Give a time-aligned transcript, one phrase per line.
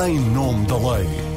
[0.00, 1.27] em nome da lei.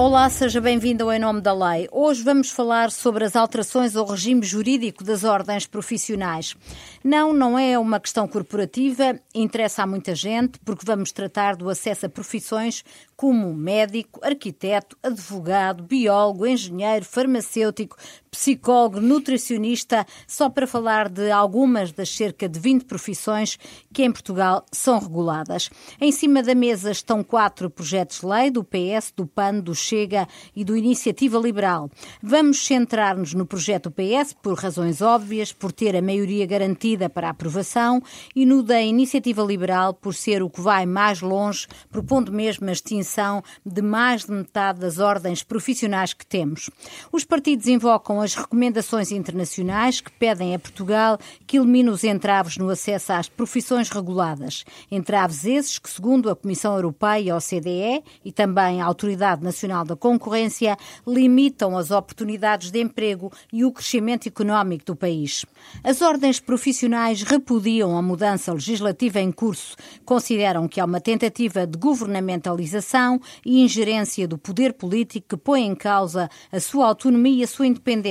[0.00, 1.88] Olá, seja bem-vindo ao Em Nome da Lei.
[1.90, 6.54] Hoje vamos falar sobre as alterações ao regime jurídico das ordens profissionais.
[7.02, 12.06] Não, não é uma questão corporativa, interessa a muita gente, porque vamos tratar do acesso
[12.06, 12.84] a profissões
[13.16, 17.96] como médico, arquiteto, advogado, biólogo, engenheiro, farmacêutico,
[18.30, 23.58] psicólogo, nutricionista, só para falar de algumas das cerca de 20 profissões
[23.92, 25.70] que em Portugal são reguladas.
[26.00, 30.26] Em cima da mesa estão quatro projetos de lei do PS, do PAN, do Chega
[30.54, 31.90] e do Iniciativa Liberal.
[32.22, 37.30] Vamos centrar-nos no projeto PS por razões óbvias, por ter a maioria garantida para a
[37.30, 38.02] aprovação,
[38.34, 42.72] e no da Iniciativa Liberal por ser o que vai mais longe, propondo mesmo a
[42.72, 46.70] extinção de mais de metade das ordens profissionais que temos.
[47.12, 52.68] Os partidos invocam as recomendações internacionais que pedem a Portugal que elimine os entraves no
[52.68, 54.64] acesso às profissões reguladas.
[54.90, 59.84] Entraves esses que, segundo a Comissão Europeia e a OCDE e também a Autoridade Nacional
[59.84, 65.44] da Concorrência limitam as oportunidades de emprego e o crescimento económico do país.
[65.84, 71.78] As ordens profissionais repudiam a mudança legislativa em curso, consideram que há uma tentativa de
[71.78, 77.46] governamentalização e ingerência do poder político que põe em causa a sua autonomia e a
[77.46, 78.07] sua independência.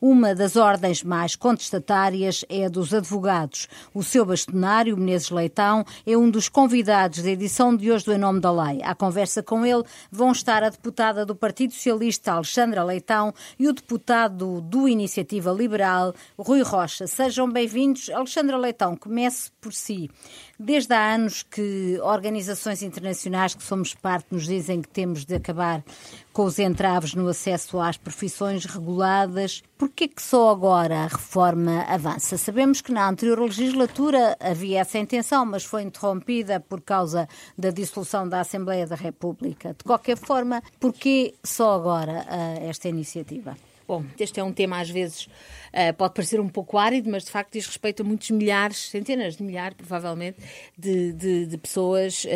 [0.00, 3.68] Uma das ordens mais contestatárias é a dos advogados.
[3.92, 8.18] O seu bastonário, Menezes Leitão, é um dos convidados da edição de hoje do Em
[8.18, 8.82] Nome da Lei.
[8.82, 13.72] À conversa com ele vão estar a deputada do Partido Socialista, Alexandra Leitão, e o
[13.72, 17.06] deputado do Iniciativa Liberal, Rui Rocha.
[17.06, 18.08] Sejam bem-vindos.
[18.10, 20.10] Alexandra Leitão, comece por si.
[20.58, 25.84] Desde há anos que organizações internacionais que somos parte nos dizem que temos de acabar
[26.32, 29.62] com os entraves no acesso às profissões reguladas.
[29.76, 32.38] Por que que só agora a reforma avança?
[32.38, 38.26] Sabemos que na anterior legislatura havia essa intenção, mas foi interrompida por causa da dissolução
[38.26, 39.74] da Assembleia da República.
[39.74, 43.56] De qualquer forma, por que só agora uh, esta iniciativa?
[43.86, 45.28] Bom, este é um tema às vezes
[45.72, 49.36] uh, pode parecer um pouco árido, mas de facto diz respeito a muitos milhares, centenas
[49.36, 50.38] de milhares, provavelmente,
[50.76, 52.28] de, de, de pessoas uh,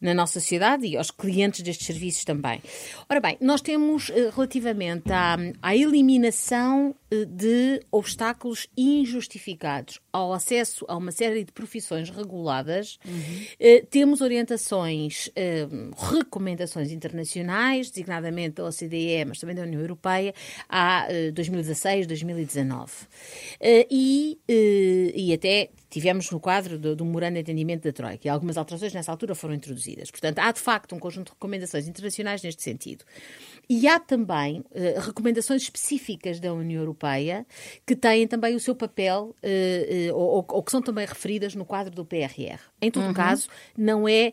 [0.00, 2.60] na nossa sociedade e aos clientes destes serviços também.
[3.08, 6.94] Ora bem, nós temos uh, relativamente à, à eliminação
[7.28, 13.86] de obstáculos injustificados ao acesso a uma série de profissões reguladas, uhum.
[13.88, 15.30] temos orientações,
[16.10, 20.34] recomendações internacionais, designadamente da OCDE, mas também da União Europeia,
[20.68, 22.92] há 2016, 2019.
[23.60, 28.56] E, e até tivemos no quadro do, do Memorando de Entendimento da Troika e algumas
[28.56, 30.10] alterações nessa altura foram introduzidas.
[30.10, 33.04] Portanto, há de facto um conjunto de recomendações internacionais neste sentido.
[33.68, 37.46] E há também uh, recomendações específicas da União Europeia
[37.86, 41.64] que têm também o seu papel uh, uh, ou, ou, que são também referidas no
[41.64, 42.58] quadro do PRR.
[42.82, 43.14] Em todo uhum.
[43.14, 44.32] caso, não é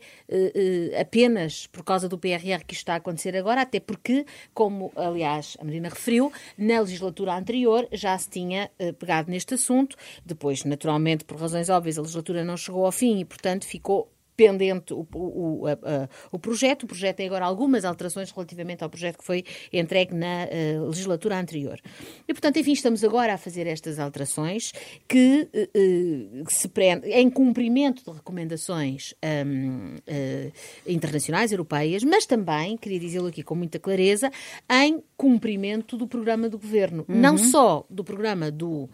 [0.99, 5.55] apenas por causa do PRR que isto está a acontecer agora, até porque, como aliás
[5.59, 9.95] a Marina referiu, na legislatura anterior já se tinha pegado neste assunto,
[10.25, 14.93] depois, naturalmente, por razões óbvias, a legislatura não chegou ao fim e, portanto, ficou pendente
[14.93, 16.83] o, o, a, a, o projeto.
[16.83, 21.37] O projeto tem agora algumas alterações relativamente ao projeto que foi entregue na uh, legislatura
[21.39, 21.79] anterior.
[22.27, 24.71] E, portanto, enfim, estamos agora a fazer estas alterações
[25.07, 29.13] que uh, se prendem em cumprimento de recomendações
[29.45, 30.51] um, uh,
[30.87, 34.31] internacionais, europeias, mas também, queria dizê-lo aqui com muita clareza,
[34.69, 37.05] em cumprimento do programa do governo.
[37.07, 37.15] Uhum.
[37.15, 38.89] Não só do programa do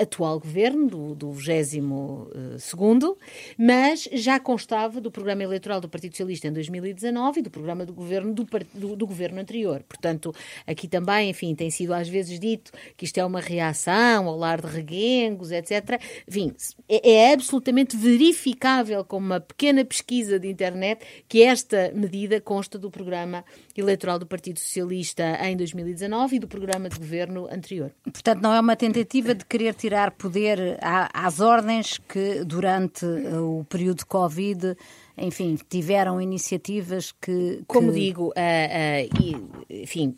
[0.00, 3.16] atual governo, do, do 22,
[3.58, 7.92] mas já constava do programa eleitoral do Partido Socialista em 2019 e do programa do
[7.92, 9.82] governo do, do, do, governo anterior.
[9.88, 10.34] Portanto,
[10.66, 14.60] aqui também, enfim, tem sido às vezes dito que isto é uma reação ao lar
[14.60, 16.00] de reguengos, etc.
[16.26, 16.52] Enfim,
[16.88, 22.90] é, é absolutamente verificável com uma pequena pesquisa de internet que esta medida consta do
[22.90, 23.44] programa
[23.76, 27.92] eleitoral do Partido Socialista em 2019 e do programa de governo anterior.
[28.04, 30.78] Portanto, não é uma tentativa de querer tirar poder
[31.12, 34.76] às ordens que, durante eh, o período de Covid,
[35.16, 37.58] enfim, tiveram iniciativas que.
[37.58, 37.64] que...
[37.66, 40.16] Como digo, uh, uh, enfim,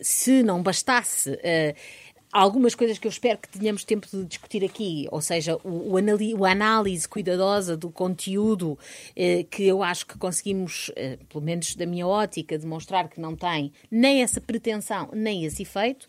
[0.00, 1.30] se não bastasse.
[1.30, 5.94] Uh, algumas coisas que eu espero que tenhamos tempo de discutir aqui, ou seja, o,
[5.94, 8.78] o, o análise cuidadosa do conteúdo,
[9.14, 13.36] eh, que eu acho que conseguimos, eh, pelo menos da minha ótica, demonstrar que não
[13.36, 16.06] tem nem essa pretensão, nem esse efeito,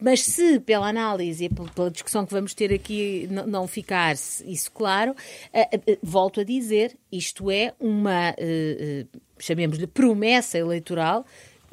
[0.00, 5.14] mas se pela análise e pela discussão que vamos ter aqui não ficar isso claro,
[5.52, 11.24] eh, eh, volto a dizer, isto é uma eh, eh, chamemos-lhe promessa eleitoral,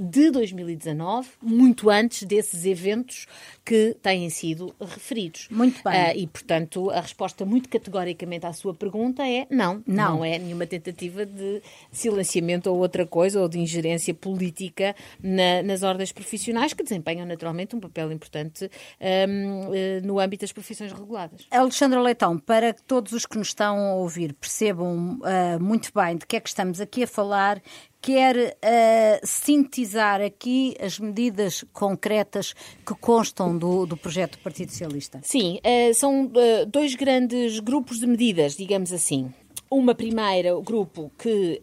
[0.03, 3.25] de 2019, muito antes desses eventos
[3.63, 5.47] que têm sido referidos.
[5.50, 5.94] Muito bem.
[5.94, 10.38] Uh, e, portanto, a resposta muito categoricamente à sua pergunta é não, não, não é
[10.38, 11.61] nenhuma tentativa de
[11.91, 17.75] silenciamento ou outra coisa, ou de ingerência política na, nas ordens profissionais, que desempenham naturalmente
[17.75, 18.69] um papel importante
[19.00, 21.47] um, uh, eh, no âmbito das profissões reguladas.
[21.50, 26.17] Alexandra Leitão, para que todos os que nos estão a ouvir percebam uh, muito bem
[26.17, 27.61] de que é que estamos aqui a falar,
[28.03, 32.53] quer uh, sintetizar aqui as medidas concretas
[32.85, 35.21] que constam do, do projeto do Partido Socialista?
[35.23, 39.33] Sim, uh, são uh, dois grandes grupos de medidas, digamos assim
[39.78, 41.60] uma primeira grupo que,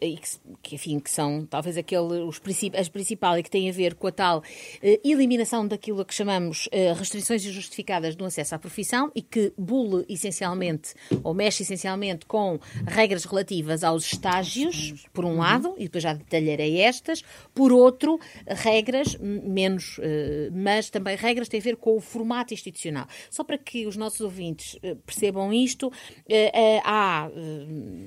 [0.61, 2.41] que, enfim, que são talvez aquele, os
[2.77, 4.43] as principal e que tem a ver com a tal
[4.81, 10.05] eh, eliminação daquilo que chamamos eh, restrições injustificadas no acesso à profissão e que bule
[10.09, 10.93] essencialmente,
[11.23, 16.81] ou mexe essencialmente com regras relativas aos estágios, por um lado, e depois já detalharei
[16.81, 17.23] estas,
[17.53, 23.07] por outro, regras menos, eh, mas também regras têm a ver com o formato institucional.
[23.29, 25.91] Só para que os nossos ouvintes eh, percebam isto,
[26.27, 27.29] eh, eh, há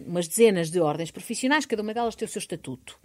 [0.07, 2.99] umas dezenas de ordens profissionais, cada uma delas tem o seu estatuto.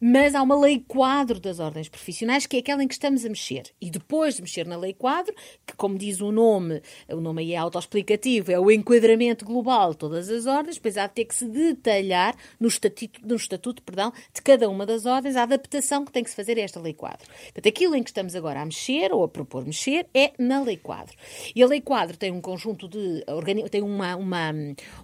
[0.00, 3.28] Mas há uma lei quadro das ordens profissionais, que é aquela em que estamos a
[3.28, 3.64] mexer.
[3.80, 5.34] E depois de mexer na lei quadro,
[5.66, 9.98] que, como diz o nome, o nome aí é autoexplicativo, é o enquadramento global de
[9.98, 14.12] todas as ordens, depois há de ter que se detalhar no estatuto, no estatuto perdão,
[14.32, 16.92] de cada uma das ordens a adaptação que tem que se fazer a esta lei
[16.92, 17.26] quadro.
[17.44, 20.76] Portanto, aquilo em que estamos agora a mexer, ou a propor mexer, é na lei
[20.76, 21.14] quadro.
[21.54, 23.24] E a lei quadro tem um conjunto de.
[23.70, 24.52] tem uma, uma,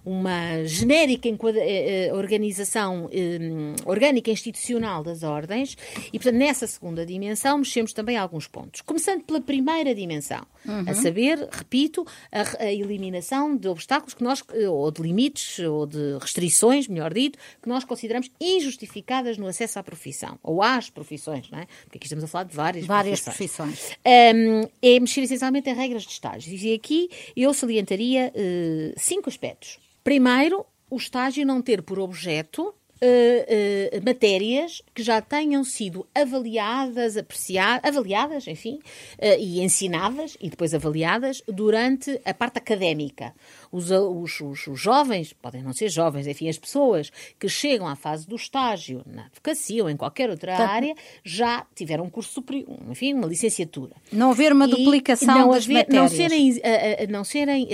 [0.05, 3.39] uma genérica eh, eh, organização eh,
[3.85, 5.77] orgânica institucional das Ordens
[6.07, 8.81] e, portanto, nessa segunda dimensão mexemos também alguns pontos.
[8.81, 10.85] Começando pela primeira dimensão, uhum.
[10.87, 16.17] a saber, repito, a, a, eliminação de obstáculos que nós, ou de limites, ou de
[16.19, 21.59] restrições, melhor dito, que nós consideramos injustificadas no acesso à profissão, ou às profissões, não
[21.59, 21.67] é?
[21.83, 23.79] Porque aqui estamos a falar de várias, várias profissões.
[23.79, 23.97] profissões.
[24.35, 26.61] Um, é mexer essencialmente em regras de estágios.
[26.63, 29.79] E aqui eu salientaria uh, cinco aspectos.
[30.03, 32.61] Primeiro, o estágio não ter por objeto
[33.01, 38.75] uh, uh, matérias que já tenham sido avaliadas, apreciadas, avaliadas, enfim,
[39.17, 43.33] uh, e ensinadas e depois avaliadas durante a parte académica.
[43.71, 47.95] Os, os, os, os, jovens, podem não ser jovens, enfim, as pessoas que chegam à
[47.95, 50.67] fase do estágio na advocacia ou em qualquer outra tá.
[50.67, 53.95] área já tiveram um curso superior, enfim, uma licenciatura.
[54.11, 56.01] Não haver uma duplicação não das haver, matérias.
[56.01, 57.67] Não serem, não serem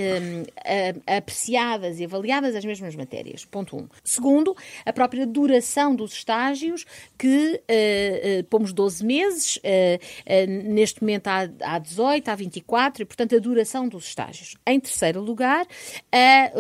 [1.06, 3.46] apreciadas e avaliadas as mesmas matérias.
[3.46, 3.88] Ponto um.
[4.04, 4.56] Segundo,
[4.86, 6.86] a própria duração dos estágios,
[7.18, 9.62] que uh, uh, pomos 12 meses, uh,
[10.70, 14.56] neste momento há, há 18, há 24, e portanto a duração dos estágios.
[14.66, 15.66] Em terceiro lugar,
[16.12, 16.52] a,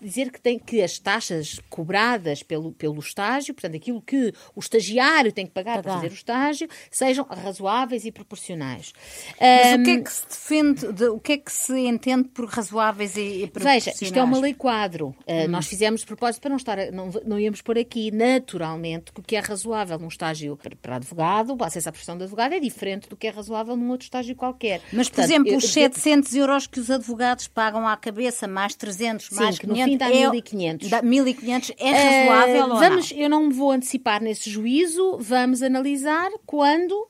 [0.00, 5.32] dizer que, tem, que as taxas cobradas pelo, pelo estágio, portanto aquilo que o estagiário
[5.32, 5.82] tem que pagar, pagar.
[5.82, 8.92] para fazer o estágio, sejam razoáveis e proporcionais.
[9.40, 12.28] Mas um, o que é que se defende, de, o que é que se entende
[12.28, 13.84] por razoáveis e, e proporcionais?
[13.84, 15.14] Veja, isto é uma lei quadro.
[15.26, 15.48] Hum.
[15.48, 19.36] Nós fizemos propósito para não estar, não, não íamos por aqui naturalmente, que o que
[19.36, 23.16] é razoável num estágio para advogado, o acesso à profissão de advogado é diferente do
[23.16, 24.80] que é razoável num outro estágio qualquer.
[24.92, 26.40] Mas, por Portanto, exemplo, eu, os 700 eu...
[26.42, 29.58] euros que os advogados pagam à cabeça, mais 300, Sim, mais 500...
[29.58, 30.88] que no fim dá é, 1.500.
[30.88, 33.18] Dá 1.500 é razoável uh, ou vamos, não?
[33.18, 37.08] Eu não me vou antecipar nesse juízo, vamos analisar quando,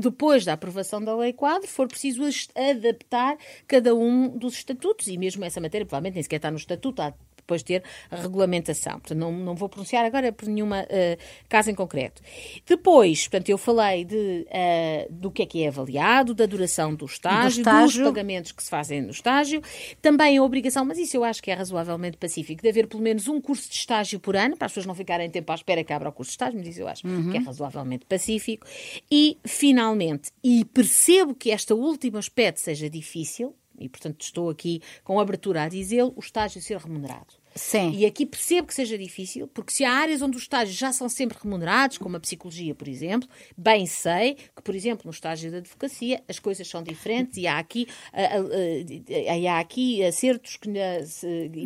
[0.00, 2.22] depois da aprovação da Lei Quadro, for preciso
[2.54, 3.36] adaptar
[3.66, 7.12] cada um dos estatutos, e mesmo essa matéria provavelmente nem sequer está no estatuto, há
[7.44, 8.94] depois ter a regulamentação.
[8.94, 12.22] Portanto, não, não vou pronunciar agora por nenhuma uh, caso em concreto.
[12.66, 17.04] Depois, portanto, eu falei de, uh, do que é que é avaliado, da duração do
[17.04, 19.62] estágio, do estágio, dos pagamentos que se fazem no estágio,
[20.00, 23.28] também a obrigação, mas isso eu acho que é razoavelmente pacífico, de haver pelo menos
[23.28, 25.92] um curso de estágio por ano, para as pessoas não ficarem tempo à espera que
[25.92, 27.30] abra o curso de estágio, mas isso eu acho uhum.
[27.30, 28.66] que é razoavelmente pacífico.
[29.10, 35.18] E, finalmente, e percebo que este último aspecto seja difícil, e portanto estou aqui com
[35.18, 37.43] abertura a dizê-lo, o estágio ser remunerado.
[37.54, 37.92] Sim.
[37.92, 41.08] E aqui percebo que seja difícil, porque se há áreas onde os estágios já são
[41.08, 45.58] sempre remunerados, como a psicologia, por exemplo, bem sei que, por exemplo, no estágio da
[45.58, 50.68] advocacia as coisas são diferentes e há aqui, uh, há aqui acertos que.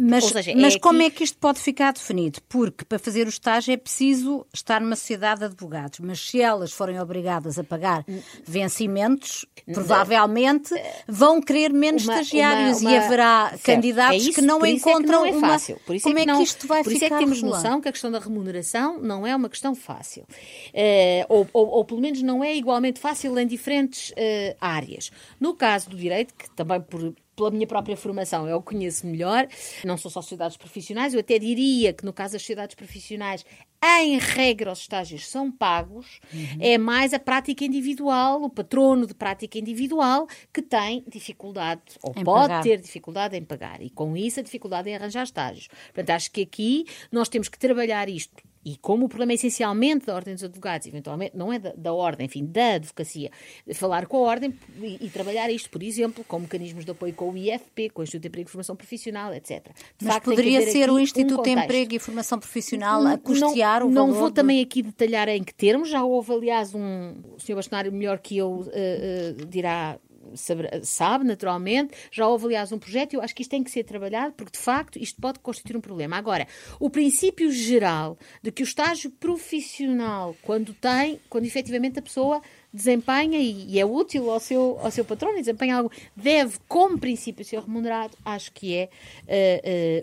[0.00, 1.06] mas seja, é mas é como aqui...
[1.06, 2.40] é que isto pode ficar definido?
[2.48, 6.72] Porque para fazer o estágio é preciso estar numa sociedade de advogados, mas se elas
[6.72, 8.04] forem obrigadas a pagar
[8.44, 10.74] vencimentos, provavelmente
[11.06, 12.96] vão querer menos uma, estagiários uma, uma...
[12.96, 13.62] e haverá certo.
[13.62, 16.26] candidatos é isso, que não encontram é que não é Por isso Como é que,
[16.26, 19.26] não, isto vai por isso é que temos noção que a questão da remuneração não
[19.26, 20.22] é uma questão fácil.
[20.22, 25.10] Uh, ou, ou, ou, pelo menos não é igualmente fácil em diferentes uh, áreas.
[25.40, 29.46] No caso do direito, que também por pela minha própria formação, eu conheço melhor.
[29.84, 33.46] Não são só sociedades profissionais, eu até diria que no caso das sociedades profissionais
[33.80, 36.58] em regra, os estágios são pagos, uhum.
[36.60, 42.24] é mais a prática individual, o patrono de prática individual, que tem dificuldade, ou em
[42.24, 42.62] pode pagar.
[42.62, 43.80] ter dificuldade em pagar.
[43.80, 45.68] E com isso, a dificuldade em arranjar estágios.
[45.94, 50.04] Portanto, acho que aqui nós temos que trabalhar isto e como o problema é essencialmente
[50.04, 53.30] da Ordem dos Advogados, eventualmente não é da, da Ordem, enfim, da advocacia,
[53.72, 57.30] falar com a Ordem e, e, trabalhar isto, por exemplo, com mecanismos de apoio com
[57.30, 59.64] o IFP, com o Instituto de Emprego e Formação Profissional, etc.
[59.96, 63.80] De Mas facto, poderia ser o Instituto um de Emprego e Formação Profissional a custear
[63.80, 64.08] não, o valor?
[64.08, 64.34] Não vou do...
[64.34, 67.14] também aqui detalhar em que termos, já houve, aliás, um...
[67.36, 67.54] O Sr.
[67.54, 69.98] Bastonário, melhor que eu, uh, uh, dirá
[70.34, 71.94] sabe, sabe, naturalmente.
[72.10, 74.52] Já houve, aliás, um projeto e eu acho que isto tem que ser trabalhado porque,
[74.52, 76.16] de facto, isto pode constituir um problema.
[76.16, 76.46] Agora,
[76.78, 82.40] o princípio geral de que o estágio profissional, quando tem, quando efetivamente a pessoa
[82.72, 86.98] desempenha e, e é útil ao seu, ao seu patrão e desempenha algo, deve, como
[86.98, 88.88] princípio, ser remunerado, acho que é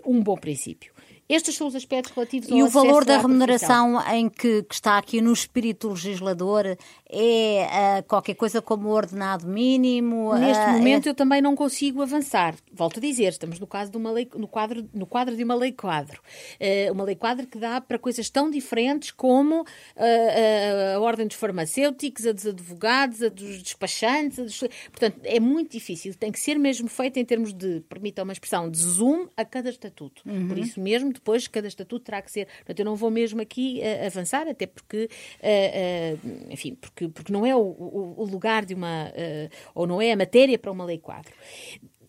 [0.04, 0.96] uh, uh, um bom princípio.
[1.28, 4.96] Estes são os aspectos relativos ao E o valor da remuneração em que, que, está
[4.96, 10.34] aqui no espírito legislador é uh, qualquer coisa como ordenado mínimo?
[10.34, 11.10] Neste uh, momento é...
[11.10, 12.54] eu também não consigo avançar.
[12.72, 15.54] Volto a dizer, estamos no caso de uma lei, no quadro, no quadro de uma
[15.54, 16.20] lei quadro.
[16.60, 19.64] Uh, uma lei quadro que dá para coisas tão diferentes como
[19.96, 24.38] a ordem dos farmacêuticos, a dos advogados, a dos despachantes.
[24.38, 24.58] A dos...
[24.90, 26.14] Portanto, é muito difícil.
[26.14, 29.70] Tem que ser mesmo feito em termos de, permita uma expressão, de zoom a cada
[29.70, 30.22] estatuto.
[30.26, 30.48] Uhum.
[30.48, 32.46] Por isso mesmo, depois cada estatuto terá que ser.
[32.46, 35.08] Portanto, eu não vou mesmo aqui avançar, até porque,
[36.50, 39.12] enfim, porque, porque não é o, o, lugar de uma.
[39.74, 41.32] ou não é a matéria para uma lei quadro.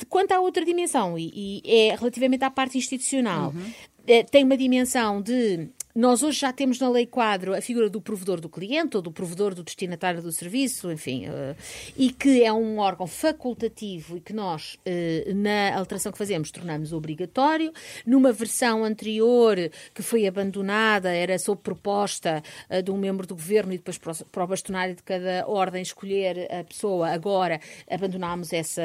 [0.10, 4.24] Quanto à outra dimensão, e, e é relativamente à parte institucional, uhum.
[4.30, 8.40] tem uma dimensão de nós hoje já temos na lei quadro a figura do provedor
[8.40, 11.56] do cliente ou do provedor do destinatário do serviço, enfim, uh,
[11.98, 16.94] e que é um órgão facultativo e que nós, uh, na alteração que fazemos, tornamos
[16.94, 17.74] obrigatório.
[18.06, 19.58] Numa versão anterior,
[19.92, 24.44] que foi abandonada, era sob proposta uh, de um membro do governo e depois para
[24.44, 27.10] o bastonário de cada ordem escolher a pessoa.
[27.10, 28.84] Agora abandonámos essa,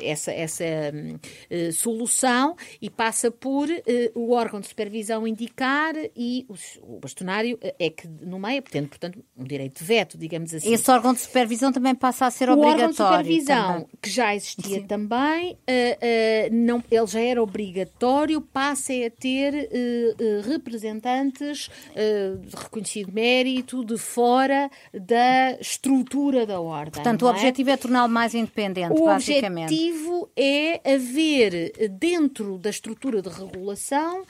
[0.00, 0.64] essa, essa
[1.74, 3.68] solução e passa por
[4.14, 6.46] o órgão de supervisão indicar e
[6.82, 10.72] o bastonário eh, é que nomeia, portanto, portanto, um direito de veto, digamos assim.
[10.72, 12.82] Esse órgão de supervisão também passa a ser o obrigatório.
[12.82, 13.88] O órgão de supervisão, também.
[14.00, 14.86] que já existia Sim.
[14.86, 23.12] também, uh, uh, não, ele já era obrigatório, passa a ter uh, representantes de reconhecido
[23.12, 26.92] mérito de fora da estrutura da ordem.
[26.92, 27.30] Portanto, o é?
[27.30, 29.72] objetivo é torná-lo mais independente, o basicamente.
[29.72, 34.24] O objetivo é haver, dentro da estrutura de regulação,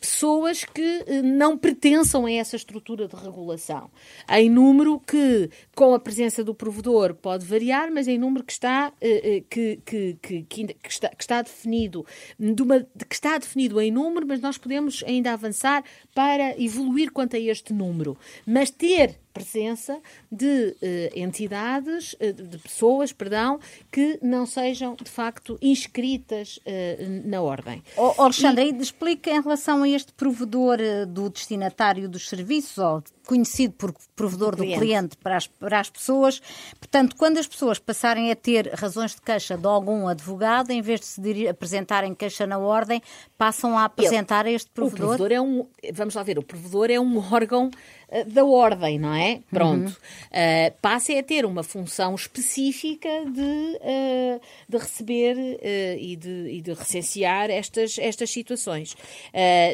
[0.00, 3.90] pessoas que eh, não pertençam a essa estrutura de regulação.
[4.30, 8.92] Em número que, com a presença do provedor, pode variar, mas em número que está,
[9.00, 12.06] eh, eh, que, que, que, que está, que está definido,
[12.38, 15.82] de uma, que está definido em número, mas nós podemos ainda avançar
[16.14, 18.16] para evoluir quanto a este número.
[18.46, 19.98] Mas ter presença
[20.30, 23.58] de uh, entidades, uh, de pessoas, perdão,
[23.90, 27.82] que não sejam de facto inscritas uh, na ordem.
[27.96, 28.82] Oh, Alexandre, e...
[28.82, 34.62] explica em relação a este provedor do destinatário dos serviços, ou conhecido por provedor do
[34.62, 36.40] cliente, do cliente para, as, para as pessoas.
[36.80, 41.00] Portanto, quando as pessoas passarem a ter razões de queixa de algum advogado, em vez
[41.00, 43.02] de se apresentarem queixa na ordem,
[43.36, 45.14] passam a apresentar Ele, este provedor.
[45.14, 47.70] O provedor é um, vamos lá ver, o provedor é um órgão
[48.08, 49.27] eh, da ordem, não é?
[49.50, 49.88] Pronto.
[49.88, 49.88] Uhum.
[49.88, 56.60] Uh, passa a ter uma função específica de, uh, de receber uh, e, de, e
[56.60, 58.96] de recensear estas, estas situações.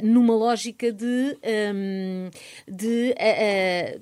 [0.02, 1.36] numa lógica de,
[1.74, 2.30] um,
[2.68, 3.14] de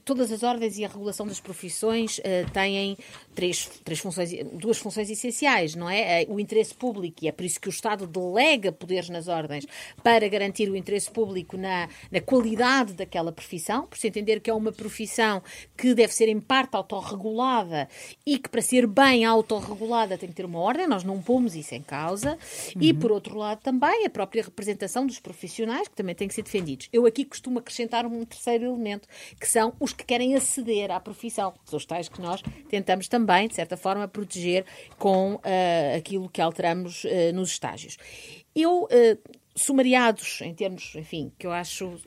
[0.04, 2.20] todas as ordens e a regulação das profissões
[2.52, 2.96] têm
[3.34, 6.24] três, três funções, duas funções essenciais, não é?
[6.28, 9.66] O interesse público, e é por isso que o Estado delega poderes nas ordens
[10.02, 14.54] para garantir o interesse público na, na qualidade daquela profissão, por se entender que é
[14.54, 15.42] uma profissão
[15.76, 17.88] que deve ser em parte autorregulada
[18.26, 21.74] e que para ser bem autorregulada tem que ter uma ordem, nós não pomos isso
[21.74, 22.38] em causa,
[22.76, 22.82] uhum.
[22.82, 26.42] e por outro lado também a própria representação dos profissionais, que também tem que ser
[26.42, 26.88] defendidos.
[26.92, 29.08] Eu aqui costumo acrescentar um terceiro elemento,
[29.40, 33.21] que são os que querem aceder à profissão, são os tais que nós tentamos também
[33.22, 34.64] também, de certa forma, proteger
[34.98, 37.96] com uh, aquilo que alteramos uh, nos estágios.
[38.54, 42.00] Eu, uh, sumariados, em termos, enfim, que eu acho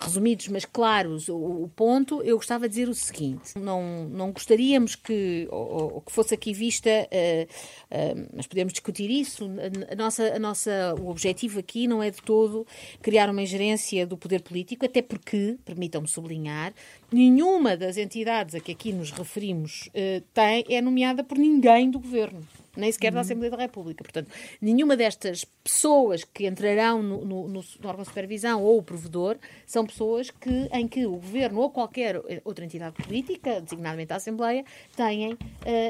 [0.00, 4.94] resumidos, mas claros, o, o, ponto, eu gostava de dizer o seguinte: não, não gostaríamos
[4.94, 9.48] que, ou, ou que fosse aqui vista, uh, uh, mas podemos discutir isso.
[9.90, 12.66] A, nossa, a nossa, o objetivo aqui não é de todo
[13.02, 16.72] criar uma ingerência do poder político, até porque, permitam-me sublinhar,
[17.12, 21.98] nenhuma das entidades a que aqui nos referimos uh, tem, é nomeada por ninguém do
[21.98, 22.46] governo.
[22.76, 24.02] Nem sequer da Assembleia da República.
[24.02, 29.36] Portanto, nenhuma destas pessoas que entrarão no, no, no, órgão de supervisão ou o provedor
[29.66, 34.64] são pessoas que, em que o governo ou qualquer outra entidade política, designadamente a Assembleia,
[34.96, 35.36] têm uh,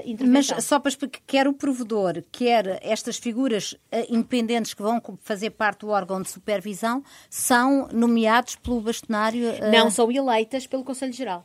[0.04, 0.56] intervenção.
[0.56, 5.50] Mas só para explicar, quer o provedor, quer estas figuras uh, independentes que vão fazer
[5.50, 9.50] parte do órgão de supervisão, são nomeados pelo bastonário?
[9.50, 9.70] Uh...
[9.70, 11.44] Não, são eleitas pelo Conselho Geral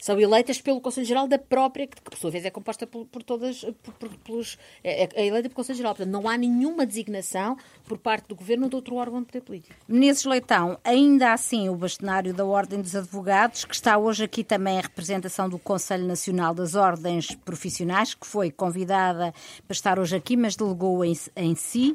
[0.00, 3.22] são eleitas pelo Conselho Geral da própria, que por sua vez é composta por, por
[3.22, 5.94] todas, por, por, pelos, é, é, eleita pelo Conselho Geral.
[5.94, 9.42] Portanto, não há nenhuma designação por parte do Governo ou de outro órgão de poder
[9.42, 9.74] político.
[9.86, 14.78] Menezes Leitão, ainda assim o bastonário da Ordem dos Advogados, que está hoje aqui também
[14.78, 19.34] a representação do Conselho Nacional das Ordens Profissionais, que foi convidada
[19.66, 21.94] para estar hoje aqui, mas delegou em, em si,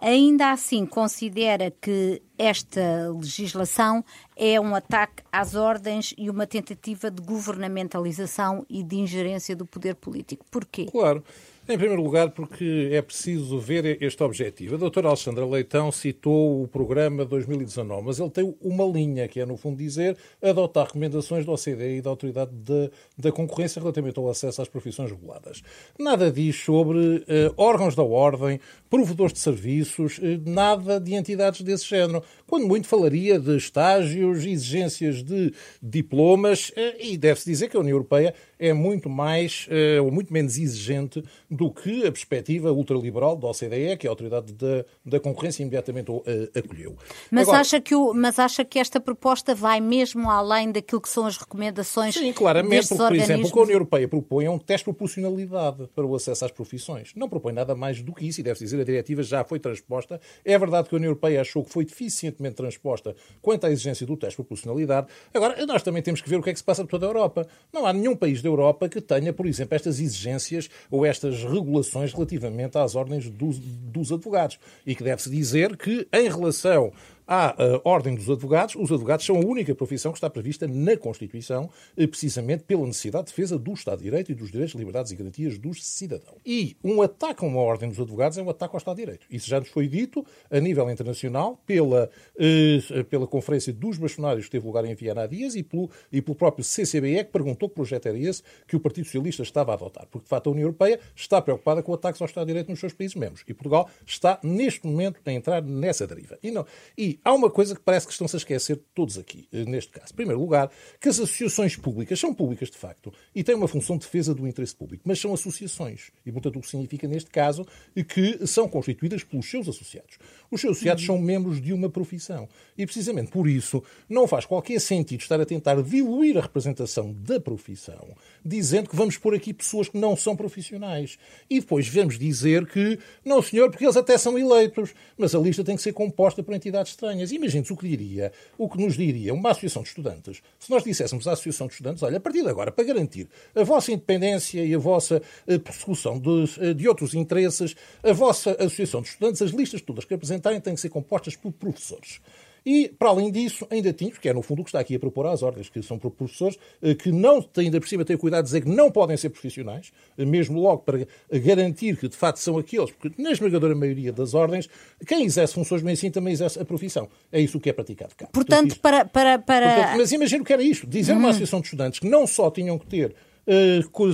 [0.00, 4.04] ainda assim considera que esta legislação
[4.36, 9.94] é um ataque às ordens e uma tentativa de governamentalização e de ingerência do poder
[9.94, 10.44] político.
[10.50, 10.86] Porquê?
[10.86, 11.22] Claro.
[11.66, 14.74] Em primeiro lugar, porque é preciso ver este objetivo.
[14.74, 19.46] A doutora Alexandra Leitão citou o programa 2019, mas ele tem uma linha, que é,
[19.46, 24.28] no fundo, dizer adotar recomendações da OCDE e da Autoridade de, da Concorrência relativamente ao
[24.28, 25.62] acesso às profissões reguladas.
[25.98, 27.24] Nada diz sobre uh,
[27.56, 32.22] órgãos da ordem, provedores de serviços, uh, nada de entidades desse género.
[32.46, 35.50] Quando muito falaria de estágios, exigências de
[35.82, 39.68] diplomas, uh, e deve-se dizer que a União Europeia é muito mais,
[40.00, 41.22] ou muito menos exigente
[41.54, 46.10] do que a perspectiva ultraliberal da OCDE, que é a autoridade da, da concorrência imediatamente
[46.10, 46.22] uh,
[46.54, 46.96] acolheu.
[47.30, 51.08] Mas, Agora, acha que o, mas acha que esta proposta vai mesmo além daquilo que
[51.08, 54.50] são as recomendações Sim, claramente, porque, por exemplo, o que a União Europeia propõe é
[54.50, 57.12] um teste de proporcionalidade para o acesso às profissões.
[57.14, 60.20] Não propõe nada mais do que isso, e deve dizer, a diretiva já foi transposta.
[60.44, 64.16] É verdade que a União Europeia achou que foi deficientemente transposta quanto à exigência do
[64.16, 65.06] teste de proporcionalidade.
[65.32, 67.08] Agora, nós também temos que ver o que é que se passa por toda a
[67.08, 67.46] Europa.
[67.72, 72.12] Não há nenhum país da Europa que tenha, por exemplo, estas exigências ou estas regulações
[72.12, 74.58] relativamente às ordens dos, dos advogados.
[74.86, 76.92] E que deve-se dizer que, em relação
[77.26, 80.96] à uh, Ordem dos Advogados, os advogados são a única profissão que está prevista na
[80.96, 85.12] Constituição, uh, precisamente pela necessidade de defesa do Estado de Direito e dos direitos, liberdades
[85.12, 86.38] e garantias dos cidadãos.
[86.44, 89.26] E um ataque a uma Ordem dos Advogados é um ataque ao Estado de Direito.
[89.30, 94.50] Isso já nos foi dito a nível internacional pela, uh, pela Conferência dos Bastonários que
[94.50, 97.74] teve lugar em Viana há dias e pelo, e pelo próprio CCBE, que perguntou que
[97.74, 100.06] projeto era esse que o Partido Socialista estava a adotar.
[100.10, 102.80] Porque, de facto, a União Europeia está preocupada com ataques ao Estado de Direito nos
[102.80, 103.44] seus países membros.
[103.48, 106.38] E Portugal está, neste momento, a entrar nessa deriva.
[106.42, 109.64] E, não, e há uma coisa que parece que estão-se a esquecer todos aqui, eh,
[109.64, 110.12] neste caso.
[110.12, 113.96] Em primeiro lugar, que as associações públicas são públicas de facto e têm uma função
[113.96, 116.10] de defesa do interesse público, mas são associações.
[116.24, 117.66] E, portanto, o que significa, neste caso,
[118.08, 120.18] que são constituídas pelos seus associados.
[120.50, 122.48] Os seus associados são membros de uma profissão.
[122.76, 127.40] E, precisamente por isso, não faz qualquer sentido estar a tentar diluir a representação da
[127.40, 131.18] profissão, dizendo que vamos pôr aqui pessoas que não são profissionais.
[131.48, 135.64] E depois vamos dizer que, não, senhor, porque eles até são eleitos, mas a lista
[135.64, 137.30] tem que ser composta por entidades estranhas.
[137.30, 140.82] E Imagine-se o que diria, o que nos diria uma associação de estudantes, se nós
[140.82, 144.64] disséssemos à associação de estudantes, olha, a partir de agora, para garantir a vossa independência
[144.64, 149.42] e a vossa eh, persecução de, eh, de outros interesses, a vossa associação de estudantes,
[149.42, 152.20] as listas todas que apresentarem têm que ser compostas por professores.
[152.64, 154.98] E, para além disso, ainda tínhamos, que é no fundo o que está aqui a
[154.98, 158.46] propor às ordens, que são professores eh, que não, ainda por cima, têm cuidado de
[158.46, 162.56] dizer que não podem ser profissionais, eh, mesmo logo para garantir que de facto são
[162.56, 164.68] aqueles, porque na esmagadora maioria das ordens,
[165.06, 167.08] quem exerce funções de medicina também exerce a profissão.
[167.30, 168.28] É isso que é praticado cá.
[168.32, 169.04] Portanto, Portanto para.
[169.04, 169.74] para, para...
[169.74, 171.28] Portanto, mas imagino que era isto: dizer uma uhum.
[171.28, 173.14] associação de estudantes que não só tinham que ter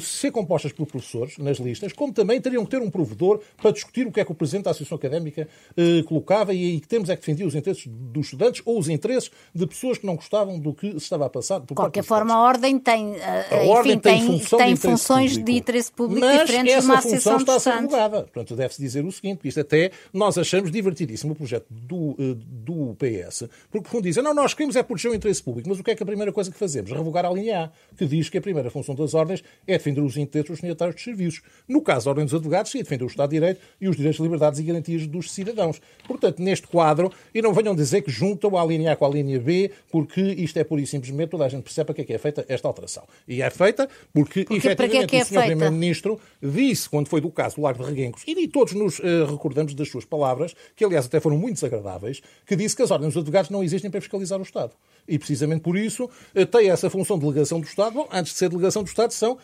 [0.00, 4.06] ser compostas por professores nas listas, como também teriam que ter um provedor para discutir
[4.06, 7.08] o que é que o Presidente da Associação Académica uh, colocava e aí que temos
[7.08, 10.58] é que defender os interesses dos estudantes ou os interesses de pessoas que não gostavam
[10.58, 11.60] do que se estava a passar.
[11.60, 13.16] De qualquer forma, a Ordem tem, uh,
[13.50, 15.50] a enfim, ordem tem, tem, tem de funções público.
[15.50, 18.22] de interesse público Mas diferentes de uma associação está a ser revogada.
[18.22, 23.48] Portanto, deve-se dizer o seguinte, isto até nós achamos divertidíssimo o projeto do, do PS,
[23.70, 25.90] porque, por fundo, dizem, não, nós queremos é proteger o interesse público, mas o que
[25.90, 26.90] é que a primeira coisa que fazemos?
[26.90, 30.16] Revogar a linha A, que diz que a primeira função das ordens é defender os
[30.16, 31.42] interesses dos destinatários de serviços.
[31.68, 34.20] No caso da Ordem dos Advogados, sim, defender o Estado de Direito e os direitos,
[34.20, 35.80] liberdades e garantias dos cidadãos.
[36.06, 39.38] Portanto, neste quadro, e não venham dizer que juntam a linha A com a linha
[39.38, 42.12] B, porque isto é pura e simplesmente toda a gente percebe para que é que
[42.14, 43.04] é feita esta alteração.
[43.28, 45.46] E é feita porque, porque efetivamente, que é que é o Sr.
[45.46, 49.74] Primeiro-Ministro disse, quando foi do caso do Largo de Reguengos, e todos nos uh, recordamos
[49.74, 53.20] das suas palavras, que aliás até foram muito desagradáveis, que disse que as ordens dos
[53.20, 54.72] advogados não existem para fiscalizar o Estado.
[55.10, 56.08] E precisamente por isso
[56.50, 57.94] tem essa função de delegação do Estado.
[57.94, 59.36] Bom, antes de ser delegação do Estado, são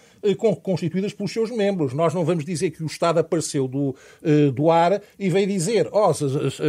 [0.63, 1.93] constituídas pelos seus membros.
[1.93, 3.95] Nós não vamos dizer que o Estado apareceu do,
[4.55, 6.23] do ar e veio dizer aos,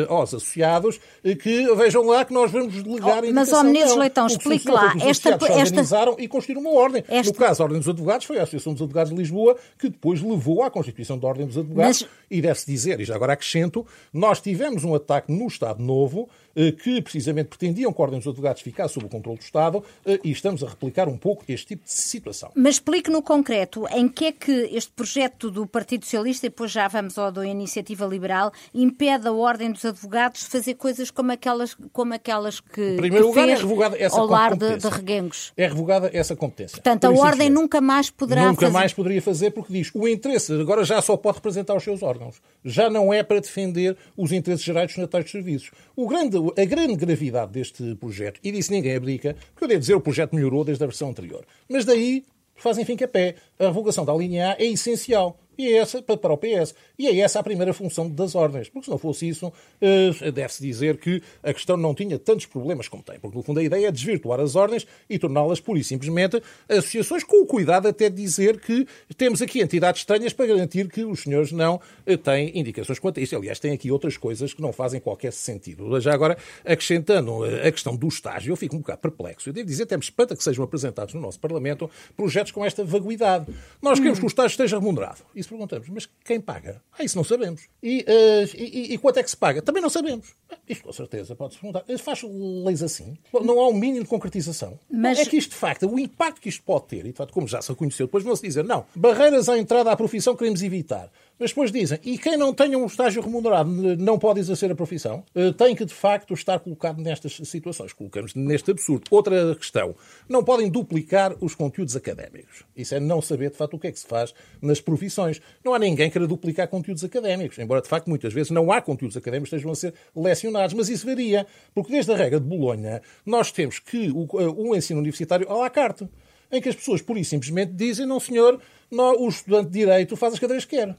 [0.10, 1.00] aos associados
[1.42, 4.94] que vejam lá que nós vamos delegar oh, Mas, ó, Menezes Leitão, explique lá.
[5.02, 5.54] Esta, esta...
[5.54, 7.04] organizaram e construíram uma ordem.
[7.08, 7.32] Esta...
[7.32, 10.22] No caso, a Ordem dos Advogados foi a Associação dos Advogados de Lisboa que depois
[10.22, 12.02] levou à constituição da Ordem dos Advogados.
[12.02, 12.10] Mas...
[12.30, 16.47] E deve-se dizer, e já agora acrescento, nós tivemos um ataque no Estado Novo eh,
[16.72, 20.20] que precisamente pretendiam que a Ordem dos Advogados ficasse sob o controle do Estado eh,
[20.24, 22.52] e estamos a replicar um pouco este tipo de situação.
[22.56, 26.72] Mas explique no concreto em que é que este projeto do Partido Socialista, e depois
[26.72, 31.32] já vamos ao da Iniciativa Liberal, impede a Ordem dos Advogados de fazer coisas como
[31.32, 32.94] aquelas, como aquelas que.
[32.94, 35.54] Em primeiro lugar, é revogada essa ao lar de, de Reguengos.
[35.56, 36.76] É revogada essa competência.
[36.76, 38.74] Portanto, a Ordem nunca mais poderá Nunca fazer...
[38.74, 42.42] mais poderia fazer porque diz o interesse agora já só pode representar os seus órgãos.
[42.64, 45.72] Já não é para defender os interesses gerais dos natais de serviços.
[45.96, 49.96] O grande a grande gravidade deste projeto, e disso ninguém abdica, porque eu devo dizer,
[49.96, 51.46] o projeto melhorou desde a versão anterior.
[51.68, 53.36] Mas daí fazem fim que a pé.
[53.60, 55.40] A revogação da linha A é essencial.
[55.58, 56.76] E é essa para o PS.
[56.98, 58.70] E é essa a primeira função das ordens.
[58.70, 62.88] Porque se não fosse isso, eh, deve-se dizer que a questão não tinha tantos problemas
[62.88, 63.20] como tem.
[63.20, 67.24] Porque, no fundo, a ideia é desvirtuar as ordens e torná-las, pura e simplesmente, associações,
[67.24, 71.22] com o cuidado até de dizer que temos aqui entidades estranhas para garantir que os
[71.22, 73.36] senhores não eh, têm indicações quanto a isso.
[73.36, 76.00] Aliás, tem aqui outras coisas que não fazem qualquer sentido.
[76.00, 79.50] Já agora, acrescentando eh, a questão do estágio, eu fico um bocado perplexo.
[79.50, 83.48] Eu devo dizer, temos espanta que sejam apresentados no nosso Parlamento projetos com esta vaguidade.
[83.82, 85.22] Nós queremos que o estágio esteja remunerado.
[85.36, 86.82] Isso isso perguntamos, mas quem paga?
[86.98, 87.68] Ah, isso não sabemos.
[87.82, 89.62] E, uh, e, e, quanto é que se paga?
[89.62, 90.36] Também não sabemos.
[90.68, 91.86] Isto com certeza pode-se perguntar.
[92.00, 93.18] Faz leis assim?
[93.34, 94.78] Não há um mínimo de concretização.
[94.92, 95.20] Mas...
[95.20, 97.48] É que isto, de facto, o impacto que isto pode ter, e de facto, como
[97.48, 101.10] já se reconheceu, depois vão-se dizer, não, barreiras à entrada à profissão queremos evitar.
[101.40, 105.24] Mas depois dizem, e quem não tenha um estágio remunerado não pode exercer a profissão?
[105.36, 107.94] Eh, tem que, de facto, estar colocado nestas situações.
[107.94, 109.04] Colocamos neste absurdo.
[109.12, 109.96] Outra questão.
[110.28, 112.64] Não podem duplicar os conteúdos académicos.
[112.76, 115.40] Isso é não saber, de facto, o que é que se faz nas profissões.
[115.64, 117.60] Não há ninguém que queira duplicar conteúdos académicos.
[117.60, 120.74] Embora, de facto, muitas vezes não há conteúdos académicos que estejam a ser lecionados.
[120.74, 121.46] Mas isso varia.
[121.72, 125.56] Porque desde a regra de Bolonha, nós temos que o, o eh, ensino universitário à
[125.56, 126.10] la carte.
[126.52, 130.16] Em que as pessoas, por e simplesmente, dizem, não senhor, não, o estudante de Direito
[130.16, 130.96] faz as cadeiras que quer.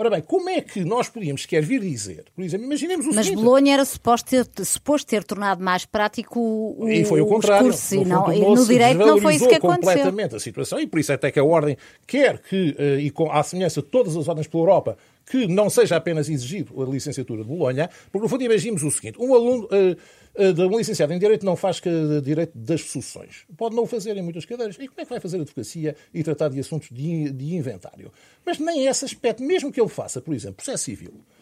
[0.00, 3.26] Ora bem, como é que nós podíamos sequer vir dizer, por exemplo, imaginemos o Mas
[3.26, 3.44] seguinte...
[3.44, 7.70] Bolonha era suposto ter, suposto ter tornado mais prático o, e foi o, contrário.
[7.70, 9.92] discurso, no, não, e no direito não foi isso que aconteceu.
[9.92, 13.30] completamente a situação, e por isso até que a Ordem quer que, eh, e com,
[13.30, 14.96] à semelhança de todas as ordens pela Europa,
[15.30, 19.18] que não seja apenas exigido a licenciatura de Bolonha, porque no fundo imaginemos o seguinte,
[19.20, 19.64] um aluno...
[19.66, 19.96] Uh,
[20.54, 21.80] de um licenciado em Direito não faz
[22.22, 23.44] direito das sucessões.
[23.56, 24.76] Pode não o fazer em muitas cadeiras.
[24.76, 28.12] E como é que vai fazer advocacia e tratar de assuntos de, de inventário?
[28.44, 31.39] Mas nem esse aspecto, mesmo que ele faça, por exemplo, processo civil, eh,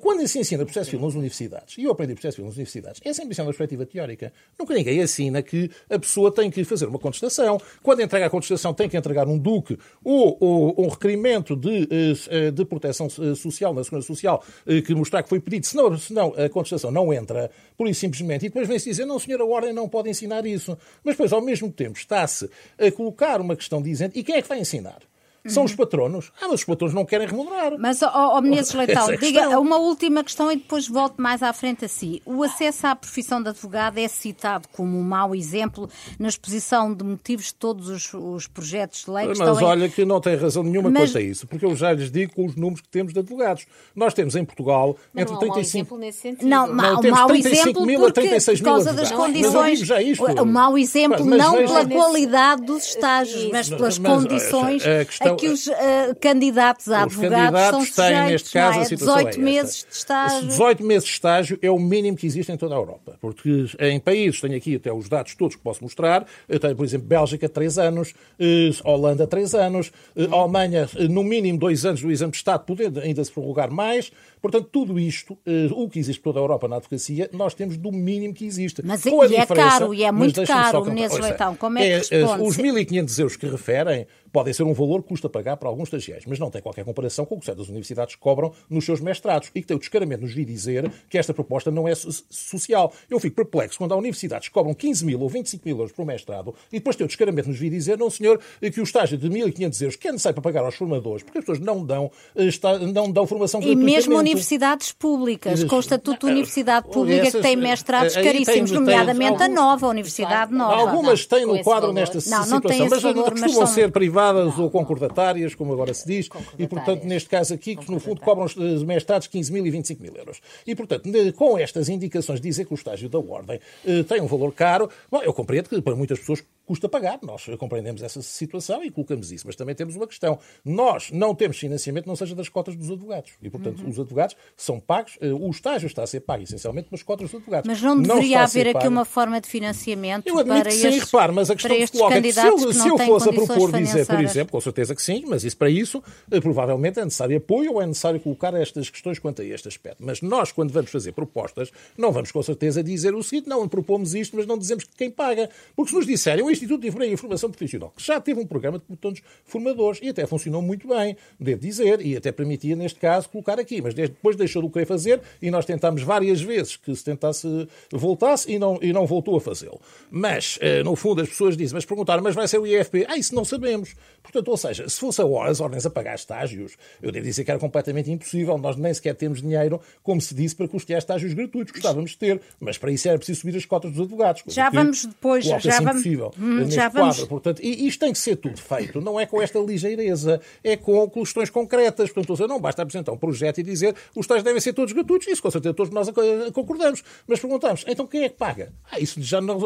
[0.00, 3.12] quando se ensina processo civil nas universidades, e eu aprendi processo civil nas universidades, é
[3.12, 4.32] sempre uma perspectiva teórica.
[4.58, 7.60] Nunca ninguém assina que a pessoa tem que fazer uma contestação.
[7.82, 11.88] Quando entrega a contestação, tem que entregar um duque ou, ou um requerimento de,
[12.30, 14.44] eh, de proteção eh, social, na Segurança Social,
[14.86, 15.66] que mostrar que foi pedido.
[15.66, 18.46] Senão, senão a contestação não entra, por isso simplesmente.
[18.46, 20.76] E depois vem-se dizer, não, senhora, a Ordem não pode ensinar isso.
[21.02, 24.48] Mas depois, ao mesmo tempo, está-se a colocar uma questão dizendo, e quem é que
[24.48, 25.00] vai ensinar?
[25.46, 26.32] São os patronos.
[26.40, 27.74] Ah, mas os patronos não querem remunerar.
[27.78, 31.52] Mas, ó, oh, Menezes Leitão, é diga uma última questão e depois volto mais à
[31.52, 32.22] frente a si.
[32.24, 37.04] O acesso à profissão de advogado é citado como um mau exemplo na exposição de
[37.04, 39.90] motivos de todos os, os projetos de lei que Mas olha em...
[39.90, 41.10] que não tem razão nenhuma mas...
[41.10, 43.66] quanto a isso, porque eu já lhes digo com os números que temos de advogados.
[43.94, 45.98] Nós temos em Portugal mas entre não 35...
[46.42, 49.80] Não, não, um mau exemplo mil a 36 por causa das condições...
[49.80, 50.24] Já isto.
[50.24, 55.66] O mau exemplo mas, não pela qualidade dos estágios, mas pelas condições a que os
[55.66, 55.72] uh,
[56.20, 58.82] candidatos a os advogados candidatos são têm, neste caso, é?
[58.82, 60.48] a situação 18 é meses de estágio.
[60.48, 63.16] 18 meses de estágio é o mínimo que existe em toda a Europa.
[63.20, 66.84] Porque em países, tenho aqui até os dados todos que posso mostrar, eu tenho, por
[66.84, 72.10] exemplo, Bélgica, 3 anos, eh, Holanda, 3 anos, eh, Alemanha, no mínimo 2 anos do
[72.10, 74.10] exame de Estado, podendo ainda se prorrogar mais.
[74.44, 75.38] Portanto, tudo isto,
[75.74, 78.82] o que existe por toda a Europa na advocacia, nós temos do mínimo que existe.
[78.84, 81.56] Mas Com e é caro, e é muito caro, Menezes Leitão.
[81.56, 82.42] Como é que responde?
[82.42, 86.26] Os 1.500 euros que referem podem ser um valor que custa pagar para alguns estagiários,
[86.26, 89.60] mas não tem qualquer comparação com o que certas universidades cobram nos seus mestrados e
[89.60, 92.92] que tem o descaramento nos vi dizer que esta proposta não é social.
[93.08, 96.02] Eu fico perplexo quando há universidades que cobram 15 mil ou 25 mil euros por
[96.02, 99.16] um mestrado e depois tem o descaramento nos vi dizer, não senhor, que o estágio
[99.16, 102.10] de 1.500 euros que é necessário para pagar aos formadores, porque as pessoas não dão,
[102.34, 102.48] eh,
[102.92, 103.92] não dão formação gratuitamente.
[103.92, 109.42] E mesmo universidades públicas, com o estatuto de universidade pública que tem mestrados caríssimos, nomeadamente
[109.42, 110.74] a nova Universidade Nova.
[110.74, 115.72] Algumas têm no quadro nesta situação, não, não mas costumam ser privadas ou concordatárias, como
[115.72, 119.52] agora se diz, e portanto, neste caso aqui, que no fundo cobram os mestrados 15
[119.52, 120.40] mil e 25 mil euros.
[120.66, 124.26] E portanto, com estas indicações de dizer que o estágio da ordem eh, tem um
[124.26, 127.18] valor caro, bom, eu compreendo que para muitas pessoas custa pagar.
[127.22, 129.46] Nós compreendemos essa situação e colocamos isso.
[129.46, 130.38] Mas também temos uma questão.
[130.64, 133.32] Nós não temos financiamento, não seja das cotas dos advogados.
[133.42, 133.90] E, portanto, uhum.
[133.90, 135.16] os advogados são pagos.
[135.20, 137.68] Eh, o estágio está a ser pago, essencialmente, pelas cotas dos advogados.
[137.68, 141.04] Mas não deveria não haver aqui uma forma de financiamento eu para que sim, estes,
[141.04, 143.72] repare, mas a questão que coloca é que se eu, se eu fosse a propor
[143.72, 147.36] dizer, por exemplo, com certeza que sim, mas isso para isso, eh, provavelmente é necessário
[147.36, 150.04] apoio ou é necessário colocar estas questões quanto a este aspecto.
[150.04, 154.14] Mas nós, quando vamos fazer propostas, não vamos com certeza dizer o seguinte, não, propomos
[154.14, 155.48] isto, mas não dizemos quem paga.
[155.76, 158.84] Porque se nos disserem Instituto de Informação formação profissional, que já teve um programa de
[158.88, 163.58] botões formadores e até funcionou muito bem, devo dizer, e até permitia, neste caso, colocar
[163.58, 163.80] aqui.
[163.82, 167.68] Mas depois deixou de o querer fazer e nós tentámos várias vezes que se tentasse,
[167.90, 169.80] voltasse e não, e não voltou a fazê-lo.
[170.10, 173.06] Mas, eh, no fundo, as pessoas dizem, mas perguntaram, mas vai ser o IFP?
[173.08, 173.94] Ah, isso não sabemos.
[174.22, 177.50] Portanto, ou seja, se fosse a as ordens a pagar estágios, eu devo dizer que
[177.50, 178.56] era completamente impossível.
[178.56, 181.72] Nós nem sequer temos dinheiro, como se disse, para custear estágios gratuitos.
[181.72, 184.42] Gostávamos de ter, mas para isso era preciso subir as cotas dos advogados.
[184.48, 186.02] Já vamos depois, já vamos,
[186.44, 190.40] hum, já vamos, Portanto, isto tem que ser tudo feito, não é com esta ligeireza,
[190.62, 192.10] é com questões concretas.
[192.12, 195.42] Portanto, não basta apresentar um projeto e dizer os tais devem ser todos gratuitos, isso
[195.42, 196.08] com certeza todos nós
[196.52, 197.02] concordamos.
[197.26, 198.72] Mas perguntamos, então quem é que paga?
[198.90, 199.58] Ah, isso já não,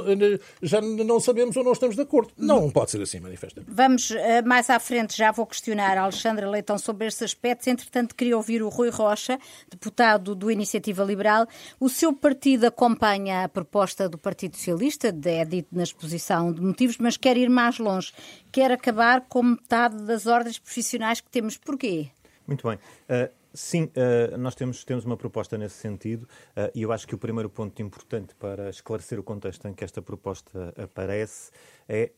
[0.63, 2.33] já não sabemos ou não estamos de acordo.
[2.37, 3.73] Não pode ser assim, manifestamente.
[3.73, 7.67] Vamos eh, mais à frente, já vou questionar a Alexandra Leitão sobre estes aspectos.
[7.67, 9.39] Entretanto, queria ouvir o Rui Rocha,
[9.71, 11.47] deputado do Iniciativa Liberal.
[11.81, 16.99] O seu partido acompanha a proposta do Partido Socialista, é dito na exposição de motivos,
[16.99, 18.13] mas quer ir mais longe.
[18.53, 21.57] Quer acabar com metade das ordens profissionais que temos.
[21.57, 22.11] Porquê?
[22.47, 22.77] Muito bem.
[22.77, 27.15] Uh, sim, uh, nós temos, temos uma proposta nesse sentido uh, e eu acho que
[27.15, 31.51] o primeiro ponto importante para esclarecer o contexto em que esta proposta aparece
[31.89, 32.13] é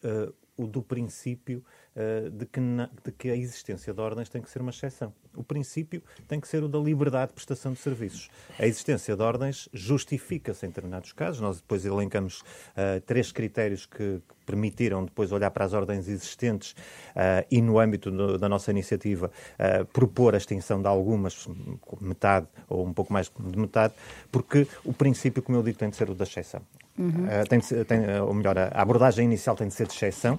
[0.57, 1.65] o do princípio
[2.33, 5.13] de que, na, de que a existência de ordens tem que ser uma exceção.
[5.35, 8.29] O princípio tem que ser o da liberdade de prestação de serviços.
[8.59, 11.41] A existência de ordens justifica-se em determinados casos.
[11.41, 17.47] Nós depois elencamos uh, três critérios que, permitiram depois olhar para as ordens existentes uh,
[17.49, 21.49] e, no âmbito do, da nossa iniciativa, uh, propor a extinção de algumas,
[22.01, 23.95] metade ou um pouco mais de metade,
[24.33, 26.63] porque o princípio, como eu digo, tem de ser o da exceção.
[26.99, 27.07] Uhum.
[27.07, 30.39] Uh, tem, de, tem, ou melhor, a abordagem inicial tem de ser de exceção.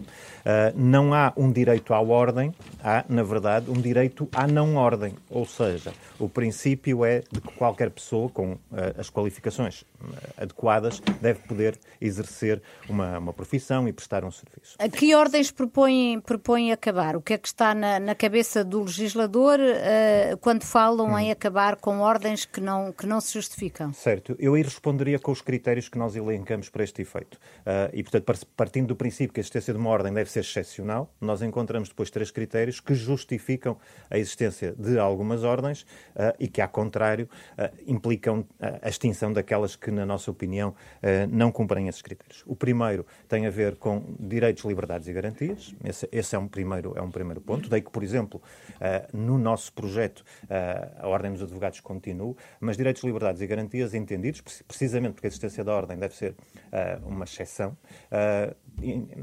[0.76, 5.16] Não há um direito à ordem, há, na verdade, um direito à não ordem.
[5.30, 8.60] Ou seja, o princípio é de que qualquer pessoa com uh,
[8.98, 9.84] as qualificações
[10.36, 14.76] adequadas deve poder exercer uma, uma profissão e prestar um serviço.
[14.80, 17.16] A que ordens propõem, propõem acabar?
[17.16, 19.60] O que é que está na, na cabeça do legislador
[20.40, 21.20] quando falam hum.
[21.20, 23.94] em acabar com ordens que não, que não se justificam?
[23.94, 24.36] Certo.
[24.40, 27.36] Eu aí responderia com os critérios que nós elencamos para este efeito.
[27.36, 31.14] Uh, e, portanto, partindo do princípio que a existência de uma ordem deve ser excepcional,
[31.20, 33.78] nós encontramos depois três critérios que justificam
[34.10, 38.46] a existência de algumas ordens uh, e que, ao contrário, uh, implicam
[38.82, 40.76] a extinção daquelas que, na nossa opinião,
[41.30, 42.44] não cumprem esses critérios.
[42.46, 45.74] O primeiro tem a ver com direitos, liberdades e garantias.
[45.84, 47.70] Esse, esse é, um primeiro, é um primeiro ponto.
[47.70, 48.42] Daí que, por exemplo,
[49.14, 50.24] no nosso projeto,
[50.98, 55.64] a Ordem dos Advogados continua, mas direitos, liberdades e garantias entendidos, precisamente porque a existência
[55.64, 56.36] da ordem deve ser
[57.04, 57.76] uma exceção,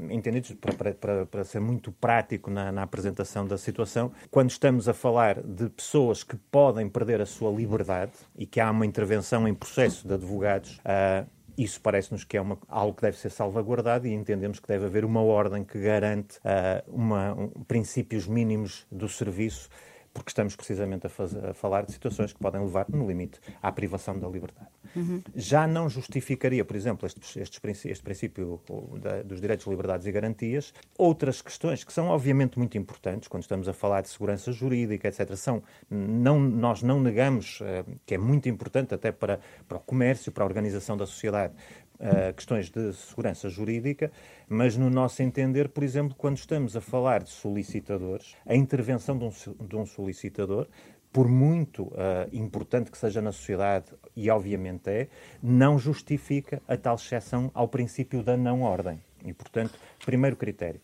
[0.09, 4.93] entendidos para, para, para, ser muito prático na, na, apresentação da situação, quando estamos a
[4.93, 9.53] falar de pessoas que podem perder a sua liberdade e que há uma intervenção em
[9.53, 10.79] processo de advogados.
[10.79, 14.85] Uh, isso parece-nos que é uma, algo que deve ser salvaguardado e entendemos que deve
[14.85, 19.69] haver uma ordem que garante uh, uma, um, princípios mínimos do serviço
[20.13, 23.71] porque estamos precisamente a, fazer, a, falar de situações que podem levar, no limite, à
[23.71, 24.69] privação da liberdade.
[24.95, 25.21] Uhum.
[25.35, 28.59] Já não justificaria, por exemplo, estes, estes, este princípio
[29.01, 33.67] da, dos direitos, liberdades e garantias, outras questões que são obviamente muito importantes, quando estamos
[33.67, 38.49] a falar de segurança jurídica, etc., são, não, nós não negamos uh, que é muito
[38.49, 41.53] importante até para, para o comércio, para a organização da sociedade,
[41.99, 44.11] uh, questões de segurança jurídica,
[44.47, 49.25] mas no nosso entender, por exemplo, quando estamos a falar de solicitadores, a intervenção de
[49.25, 50.67] um, de um solicitador
[51.11, 55.07] por muito uh, importante que seja na sociedade, e obviamente é,
[55.41, 59.01] não justifica a tal exceção ao princípio da não ordem.
[59.25, 60.79] E, portanto, primeiro critério.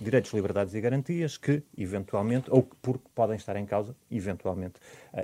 [0.00, 4.74] Direitos, liberdades e garantias que, eventualmente, ou que porque podem estar em causa, eventualmente,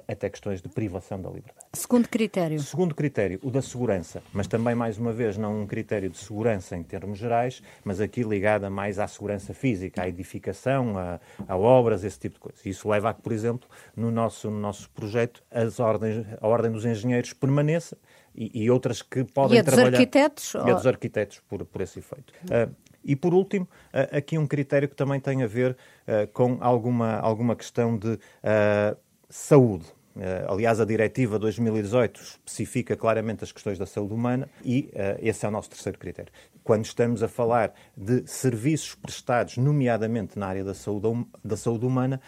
[0.07, 1.67] até questões de privação da liberdade.
[1.73, 2.61] Segundo critério.
[2.61, 6.77] Segundo critério, o da segurança, mas também, mais uma vez, não um critério de segurança
[6.77, 12.05] em termos gerais, mas aqui ligada mais à segurança física, à edificação, a, a obras,
[12.05, 12.59] esse tipo de coisa.
[12.65, 16.71] Isso leva a que, por exemplo, no nosso, no nosso projeto, as ordens, a Ordem
[16.71, 17.97] dos Engenheiros permaneça
[18.35, 19.91] e, e outras que podem e a trabalhar.
[19.91, 22.33] Dos arquitetos, e a dos arquitetos, por, por esse efeito.
[22.45, 22.75] Uh,
[23.07, 27.19] e, por último, uh, aqui um critério que também tem a ver uh, com alguma,
[27.19, 28.19] alguma questão de
[29.29, 29.87] saúde.
[30.49, 34.91] Aliás, a Diretiva 2018 especifica claramente as questões da saúde humana e
[35.21, 36.33] esse é o nosso terceiro critério.
[36.65, 42.19] Quando estamos a falar de serviços prestados, nomeadamente na área da saúde, da saúde humana,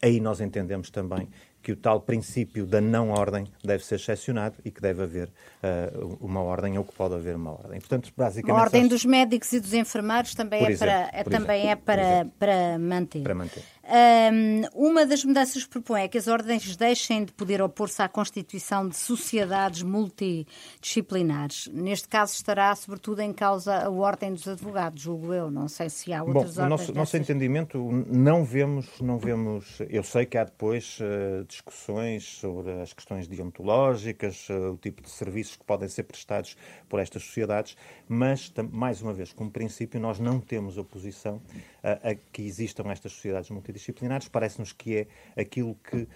[0.00, 1.28] aí nós entendemos também
[1.66, 6.16] que o tal princípio da não ordem deve ser excepcionado e que deve haver uh,
[6.20, 7.80] uma ordem ou que pode haver uma ordem.
[7.80, 11.68] Portanto, basicamente, a ordem dos médicos e dos enfermeiros também é exemplo, para, é, também
[11.68, 13.24] é para, para manter.
[13.24, 13.64] Para manter.
[13.88, 18.08] Um, uma das mudanças que propõe é que as ordens deixem de poder opor-se à
[18.08, 21.68] constituição de sociedades multidisciplinares.
[21.72, 25.52] Neste caso estará sobretudo em causa a ordem dos advogados, julgo eu.
[25.52, 26.80] Não sei se há outras Bom, ordens.
[26.80, 29.78] Nosso, nosso entendimento não vemos, não vemos.
[29.88, 35.10] Eu sei que há depois uh, discussões sobre as questões deontológicas, uh, o tipo de
[35.10, 36.56] serviços que podem ser prestados
[36.88, 37.76] por estas sociedades,
[38.08, 41.40] mas mais uma vez, como princípio, nós não temos oposição
[41.84, 43.75] a, a que existam estas sociedades multidisciplinares.
[44.28, 46.08] Parece-nos que é aquilo que uh,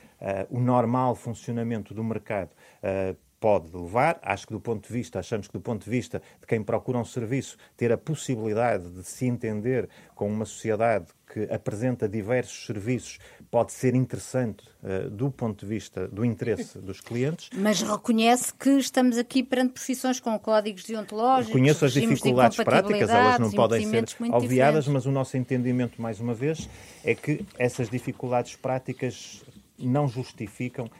[0.50, 2.50] o normal funcionamento do mercado
[2.82, 4.20] uh, pode levar.
[4.22, 6.98] Acho que do ponto de vista, achamos que do ponto de vista de quem procura
[6.98, 13.18] um serviço, ter a possibilidade de se entender com uma sociedade que apresenta diversos serviços
[13.50, 17.50] pode ser interessante uh, do ponto de vista do interesse dos clientes.
[17.54, 21.52] Mas reconhece que estamos aqui perante profissões com códigos deontológicos.
[21.52, 26.20] Conheço as dificuldades de práticas, elas não podem ser obviadas, mas o nosso entendimento, mais
[26.20, 26.68] uma vez,
[27.04, 29.42] é que essas dificuldades práticas
[29.78, 30.90] não justificam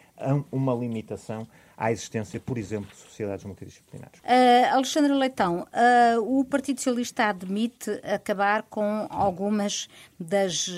[0.50, 1.46] uma limitação
[1.80, 4.20] à existência, por exemplo, de sociedades multidisciplinares.
[4.20, 9.88] Uh, Alexandre Leitão, uh, o Partido Socialista admite acabar com algumas
[10.18, 10.68] das,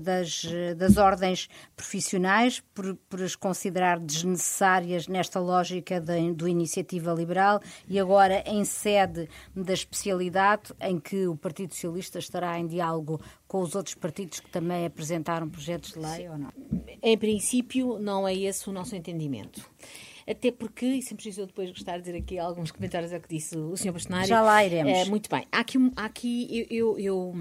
[0.00, 0.44] das,
[0.76, 8.00] das ordens profissionais por, por as considerar desnecessárias nesta lógica de, do iniciativa liberal e
[8.00, 13.76] agora em sede da especialidade em que o Partido Socialista estará em diálogo com os
[13.76, 16.52] outros partidos que também apresentaram projetos de lei ou não?
[17.00, 19.64] Em princípio, não é esse o nosso entendimento
[20.30, 23.56] até porque, e sempre preciso depois gostar de dizer aqui alguns comentários ao que disse
[23.56, 23.92] o Sr.
[23.92, 24.28] Bastonário.
[24.28, 24.92] Já lá iremos.
[24.92, 25.46] É, muito bem.
[25.50, 27.34] Há aqui, há aqui eu, eu, eu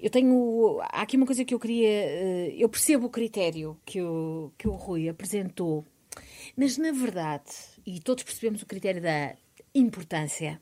[0.00, 0.80] eu tenho.
[0.82, 1.88] Há aqui uma coisa que eu queria.
[1.88, 5.84] Eh, eu percebo o critério que o, que o Rui apresentou,
[6.56, 7.52] mas na verdade,
[7.86, 9.34] e todos percebemos o critério da
[9.74, 10.60] importância,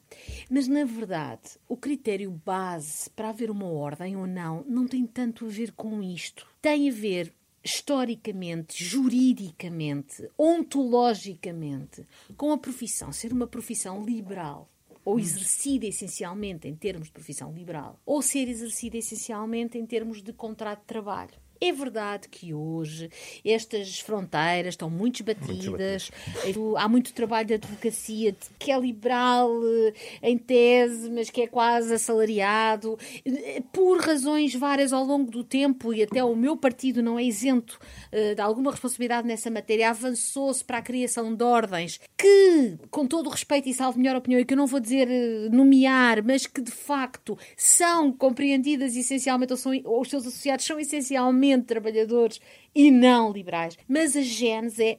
[0.51, 5.47] mas na verdade, o critério base para haver uma ordem ou não não tem tanto
[5.47, 6.47] a ver com isto.
[6.61, 7.33] Tem a ver
[7.63, 14.69] historicamente, juridicamente, ontologicamente, com a profissão ser uma profissão liberal
[15.05, 20.35] ou exercida essencialmente em termos de profissão liberal, ou ser exercida essencialmente em termos de
[20.35, 21.33] contrato de trabalho.
[21.61, 23.11] É verdade que hoje
[23.45, 26.11] estas fronteiras estão muito esbatidas,
[26.45, 29.93] muito há muito trabalho de advocacia que é liberal eh,
[30.23, 35.93] em tese, mas que é quase assalariado, eh, por razões várias ao longo do tempo,
[35.93, 37.79] e até o meu partido não é isento
[38.13, 43.27] uh, de alguma responsabilidade nessa matéria, avançou-se para a criação de ordens que, com todo
[43.27, 45.09] o respeito e salvo melhor opinião, e que eu não vou dizer
[45.51, 50.79] nomear, mas que de facto são compreendidas essencialmente, ou, são, ou os seus associados são
[50.79, 52.41] essencialmente trabalhadores
[52.75, 53.77] e não liberais.
[53.89, 54.99] Mas a gênese é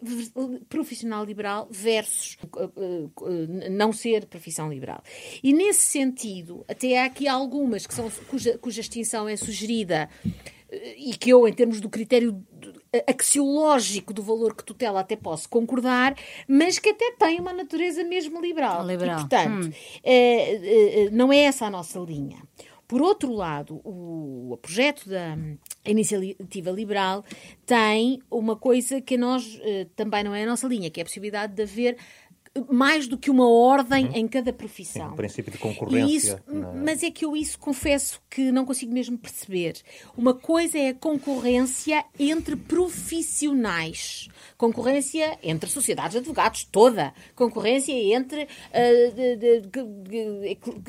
[0.67, 5.03] profissional liberal versus uh, uh, não ser profissão liberal.
[5.43, 10.29] E nesse sentido, até há aqui algumas que são, cuja, cuja extinção é sugerida uh,
[10.97, 12.43] e que eu, em termos do critério
[13.07, 16.15] axiológico do valor que tutela até posso concordar,
[16.47, 18.85] mas que até tem uma natureza mesmo liberal.
[18.85, 19.17] liberal.
[19.17, 21.09] E, portanto, hum.
[21.11, 22.37] não é essa a nossa linha.
[22.89, 25.37] Por outro lado, o, o projeto da
[25.85, 27.23] iniciativa liberal
[27.63, 31.05] tem uma coisa que nós eh, também não é a nossa linha, que é a
[31.05, 31.97] possibilidade de haver
[32.69, 34.15] mais do que uma ordem uhum.
[34.15, 35.07] em cada profissão.
[35.07, 36.41] Sim, o princípio de concorrência.
[36.47, 39.75] Isso, Mas é que eu isso confesso que não consigo mesmo perceber.
[40.17, 44.27] Uma coisa é a concorrência entre profissionais.
[44.57, 47.13] Concorrência entre sociedades de advogados, toda.
[47.35, 49.61] Concorrência entre uh, de, de,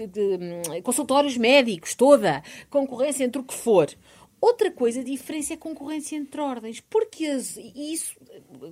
[0.07, 2.43] de, consultórios médicos, toda.
[2.69, 3.89] Concorrência entre o que for.
[4.41, 8.17] Outra coisa, a diferença é a concorrência entre ordens, porque as, isso,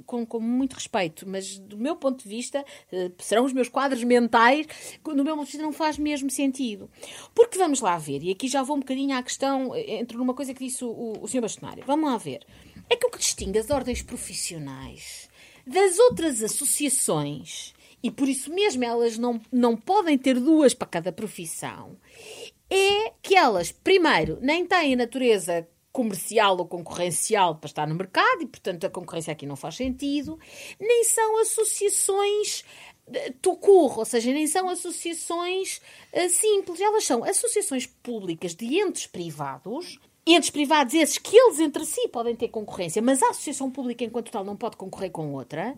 [0.07, 4.02] com, com, muito respeito, mas do meu ponto de vista, eh, serão os meus quadros
[4.02, 4.66] mentais,
[5.04, 6.90] do meu ponto de vista não faz mesmo sentido.
[7.35, 10.33] Porque vamos lá ver, e aqui já vou um bocadinho à questão, eh, entre uma
[10.33, 11.42] coisa que disse o, o, o Sr.
[11.42, 12.46] Bastonário, vamos lá ver.
[12.88, 15.28] É que o que distingue as ordens profissionais
[15.66, 21.12] das outras associações, e por isso mesmo elas não, não podem ter duas para cada
[21.12, 21.96] profissão,
[22.70, 28.46] é que elas, primeiro, nem têm natureza comercial ou concorrencial para estar no mercado e,
[28.46, 30.38] portanto, a concorrência aqui não faz sentido,
[30.78, 32.64] nem são associações
[33.12, 35.81] eh, tucur, ou seja, nem são associações
[36.12, 39.98] uh, simples, elas são associações públicas de entes privados
[40.35, 44.31] entes privados esses que eles entre si podem ter concorrência, mas a associação pública enquanto
[44.31, 45.74] tal não pode concorrer com outra,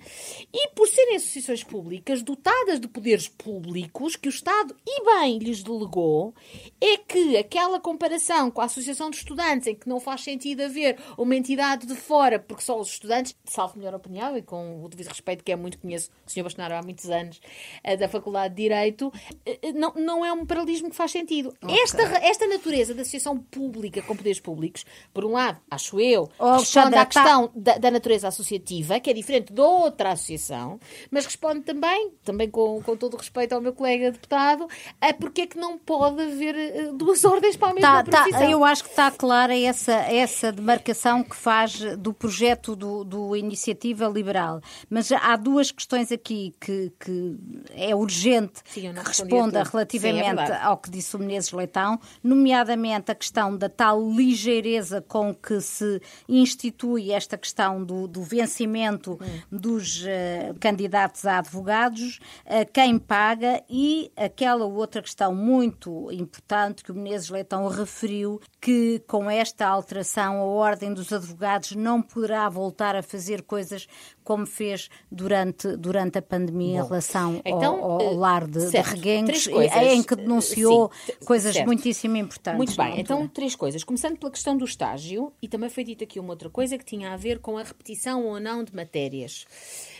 [0.52, 5.62] e por serem associações públicas dotadas de poderes públicos que o Estado e bem lhes
[5.62, 6.34] delegou,
[6.80, 10.98] é que aquela comparação com a associação de estudantes em que não faz sentido haver
[11.16, 15.08] uma entidade de fora, porque só os estudantes, salvo melhor opinião e com o devido
[15.08, 16.42] respeito que é muito conheço o Sr.
[16.42, 17.40] Bastonaro há muitos anos
[17.82, 19.12] eh, da Faculdade de Direito,
[19.46, 21.54] eh, eh, não, não é um paralelismo que faz sentido.
[21.62, 21.80] Okay.
[21.80, 26.56] Esta, esta natureza da associação pública com poderes públicos, por um lado, acho eu, oh,
[26.56, 27.52] responde à tá- questão tá...
[27.54, 30.80] da, da, natureza associativa, que é diferente de outra associação,
[31.10, 34.66] mas responde também, também com, com todo o respeito ao meu colega deputado,
[35.00, 38.50] a porque é que não pode haver eh, duas ordens para a mesma tá, tá,
[38.50, 44.06] Eu acho que está clara essa, essa demarcação que faz do projeto do, do Iniciativa
[44.08, 44.60] Liberal.
[44.88, 47.36] Mas há duas questões aqui que, que
[47.70, 53.10] é urgente Sim, que responda relativamente Sim, é ao que disse o Menezes Leitão, nomeadamente
[53.10, 54.00] a questão da tal
[54.30, 59.18] ligeireza com que se institui esta questão do, do vencimento
[59.50, 66.92] dos uh, candidatos a advogados, uh, quem paga e aquela outra questão muito importante que
[66.92, 72.94] o Menezes Leitão referiu, que com esta alteração a Ordem dos Advogados não poderá voltar
[72.94, 73.86] a fazer coisas
[74.24, 78.88] como fez durante, durante a pandemia Bom, em relação então, ao, ao, lar de, certo,
[78.88, 81.66] de Reguengos, em que denunciou sim, coisas certo.
[81.66, 82.56] muitíssimo importantes.
[82.56, 83.84] Muito bem, então três coisas.
[83.84, 87.12] Começando pela questão do estágio, e também foi dita aqui uma outra coisa que tinha
[87.12, 89.46] a ver com a repetição ou não de matérias.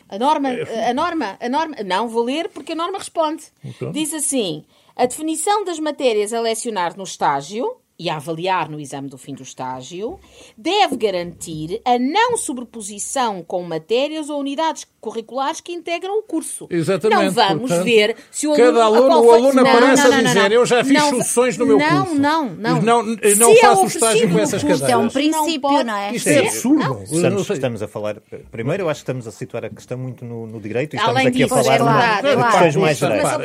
[0.08, 0.48] A norma,
[0.88, 3.44] a norma, a norma, não vou ler porque a norma responde.
[3.64, 3.92] Então.
[3.92, 4.64] Diz assim:
[4.96, 9.34] a definição das matérias a lecionar no estágio e a avaliar no exame do fim
[9.34, 10.18] do estágio,
[10.56, 16.66] deve garantir a não sobreposição com matérias ou unidades curriculares que integram o curso.
[16.70, 17.24] Exatamente.
[17.24, 18.66] Não vamos portanto, ver se o aluno...
[18.66, 21.66] Cada aluno, o aluno aparece não, não, não, a dizer eu já fiz soluções no
[21.66, 22.20] meu não, curso.
[22.20, 23.02] Não, não, não.
[23.02, 24.80] Não, não faço estágio com essas cadeiras.
[24.80, 26.14] Isto é um princípio, não, é?
[26.14, 27.02] Isto é absurdo.
[27.02, 28.16] Estamos, estamos, a falar...
[28.50, 31.16] Primeiro, eu acho que estamos a situar a questão muito no, no direito e estamos
[31.16, 33.40] Além aqui disso, a falar é claro, de questões mais gerais.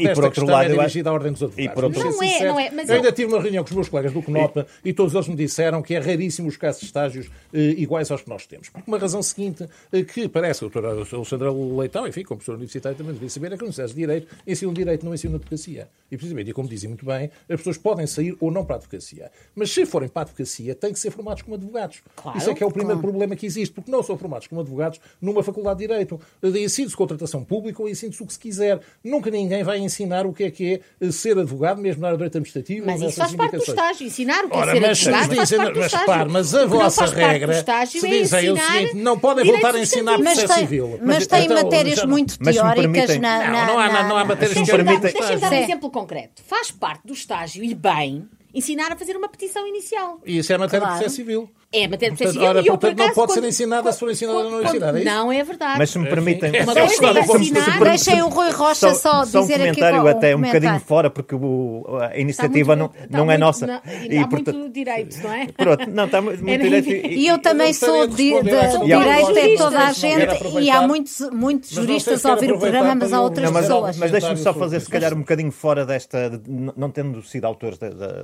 [0.00, 1.08] E por outro lado, eu acho...
[1.08, 2.04] ordem dos advogados.
[2.04, 2.72] Não é, não é.
[2.88, 5.36] Eu ainda tive uma reunião com os meus colegas do CNOPA e todos eles me
[5.36, 8.68] disseram que é raríssimo os casos de estágios eh, iguais aos que nós temos.
[8.68, 12.54] Por uma razão seguinte, eh, que parece que a doutora Alexandra Leitão, enfim, como professor
[12.54, 15.88] universitário também devia saber, é que a Universidade de Direito ensina direito, não ensina advocacia.
[16.10, 18.78] E precisamente, e como dizem muito bem, as pessoas podem sair ou não para a
[18.78, 19.30] advocacia.
[19.54, 22.02] Mas se forem para a advocacia, têm que ser formados como advogados.
[22.16, 23.12] Claro, Isso é que é o primeiro claro.
[23.12, 26.20] problema que existe, porque não são formados como advogados numa faculdade de Direito.
[26.42, 28.80] Ensina-se contratação pública ou ensina-se o que se quiser.
[29.02, 32.20] Nunca ninguém vai ensinar o que é que é ser advogado, mesmo na área do
[32.20, 32.86] direito administrativo.
[32.86, 35.58] Mas isso faz parte do estágio, ensinar o que é Ora, ser mas, advogado dizem,
[35.58, 39.78] mas, repare, mas a vossa regra se dizem é o seguinte, não podem voltar a
[39.78, 40.98] ensinar processo civil.
[41.02, 45.12] Mas, tem então, matérias muito teóricas na, Não, não há, não há matérias teóricas.
[45.12, 46.42] Deixa-me dar um exemplo concreto.
[46.46, 50.20] Faz parte do estágio e bem ensinar a fazer uma petição inicial.
[50.24, 50.94] E isso é matéria claro.
[50.94, 51.50] de processo civil.
[51.74, 52.48] É matéria de processo civil.
[52.48, 55.00] Ora, e eu, portanto, não pode quando, ser ensinada se for ensinada na universidade.
[55.00, 55.78] É não é verdade.
[55.78, 56.62] Mas se me permitem.
[56.62, 57.80] Uma coisa é ensinar.
[57.80, 60.08] Deixem o Rui Rocha só, só dizer um comentário aqui.
[60.08, 63.66] até um bocadinho fora, porque o, a iniciativa não, não é nossa.
[63.66, 65.46] Não, e, há portanto, muito direito, não é?
[65.48, 66.88] Pronto, não, está muito direito.
[66.88, 72.34] E eu também sou de direito, é toda a gente, e há muitos juristas a
[72.34, 73.96] ouvir o programa, mas há outras pessoas.
[73.96, 76.40] Mas deixe-me só fazer, se calhar, um bocadinho fora desta,
[76.76, 77.78] não tendo sido autores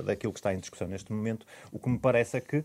[0.05, 2.63] daquilo que está em discussão neste momento, o que me parece é que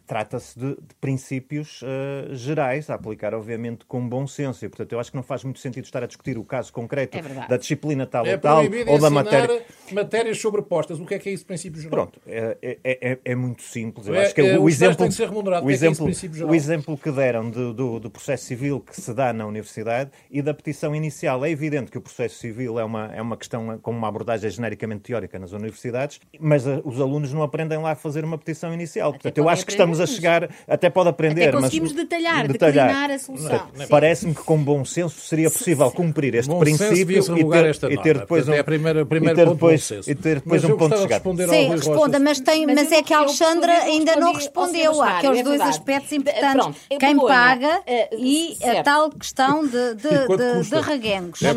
[0.00, 4.64] trata-se de de princípios uh, gerais a aplicar, obviamente, com bom senso.
[4.64, 7.18] E, portanto, eu acho que não faz muito sentido estar a discutir o caso concreto
[7.18, 9.62] é da disciplina tal é ou tal, ou da matéria.
[9.92, 11.00] matérias sobrepostas.
[11.00, 12.08] O que é que é isso de princípio geral?
[12.08, 14.06] Pronto, é, é, é, é muito simples.
[14.06, 15.66] Eu é, acho que o, o exemplo, tem que ser remunerado.
[15.66, 19.32] O, exemplo, que o exemplo que deram do, do, do, processo civil que se dá
[19.32, 21.44] na universidade e da petição inicial.
[21.44, 25.02] É evidente que o processo civil é uma, é uma questão com uma abordagem genericamente
[25.02, 29.12] teórica nas universidades, mas a, os alunos não aprendem lá a fazer uma petição inicial.
[29.12, 33.10] Portanto, eu acho que estamos a chegar, até pode aprender, até conseguimos mas detalhar, detalhar
[33.10, 33.68] a solução.
[33.88, 38.18] Parece-me que com bom senso seria possível cumprir este bom princípio e ter, e ter
[38.18, 41.02] depois um, é a primeira, primeira e ter depois, e ter depois um ponto de
[41.02, 41.48] chegada.
[41.48, 45.00] Sim, responda, mas, tem, mas, mas é que a Alexandra ainda não respondeu.
[45.00, 46.80] Há aqueles dois aspectos importantes.
[46.98, 47.82] Quem paga
[48.18, 51.40] e a tal questão de, de, de reguengos.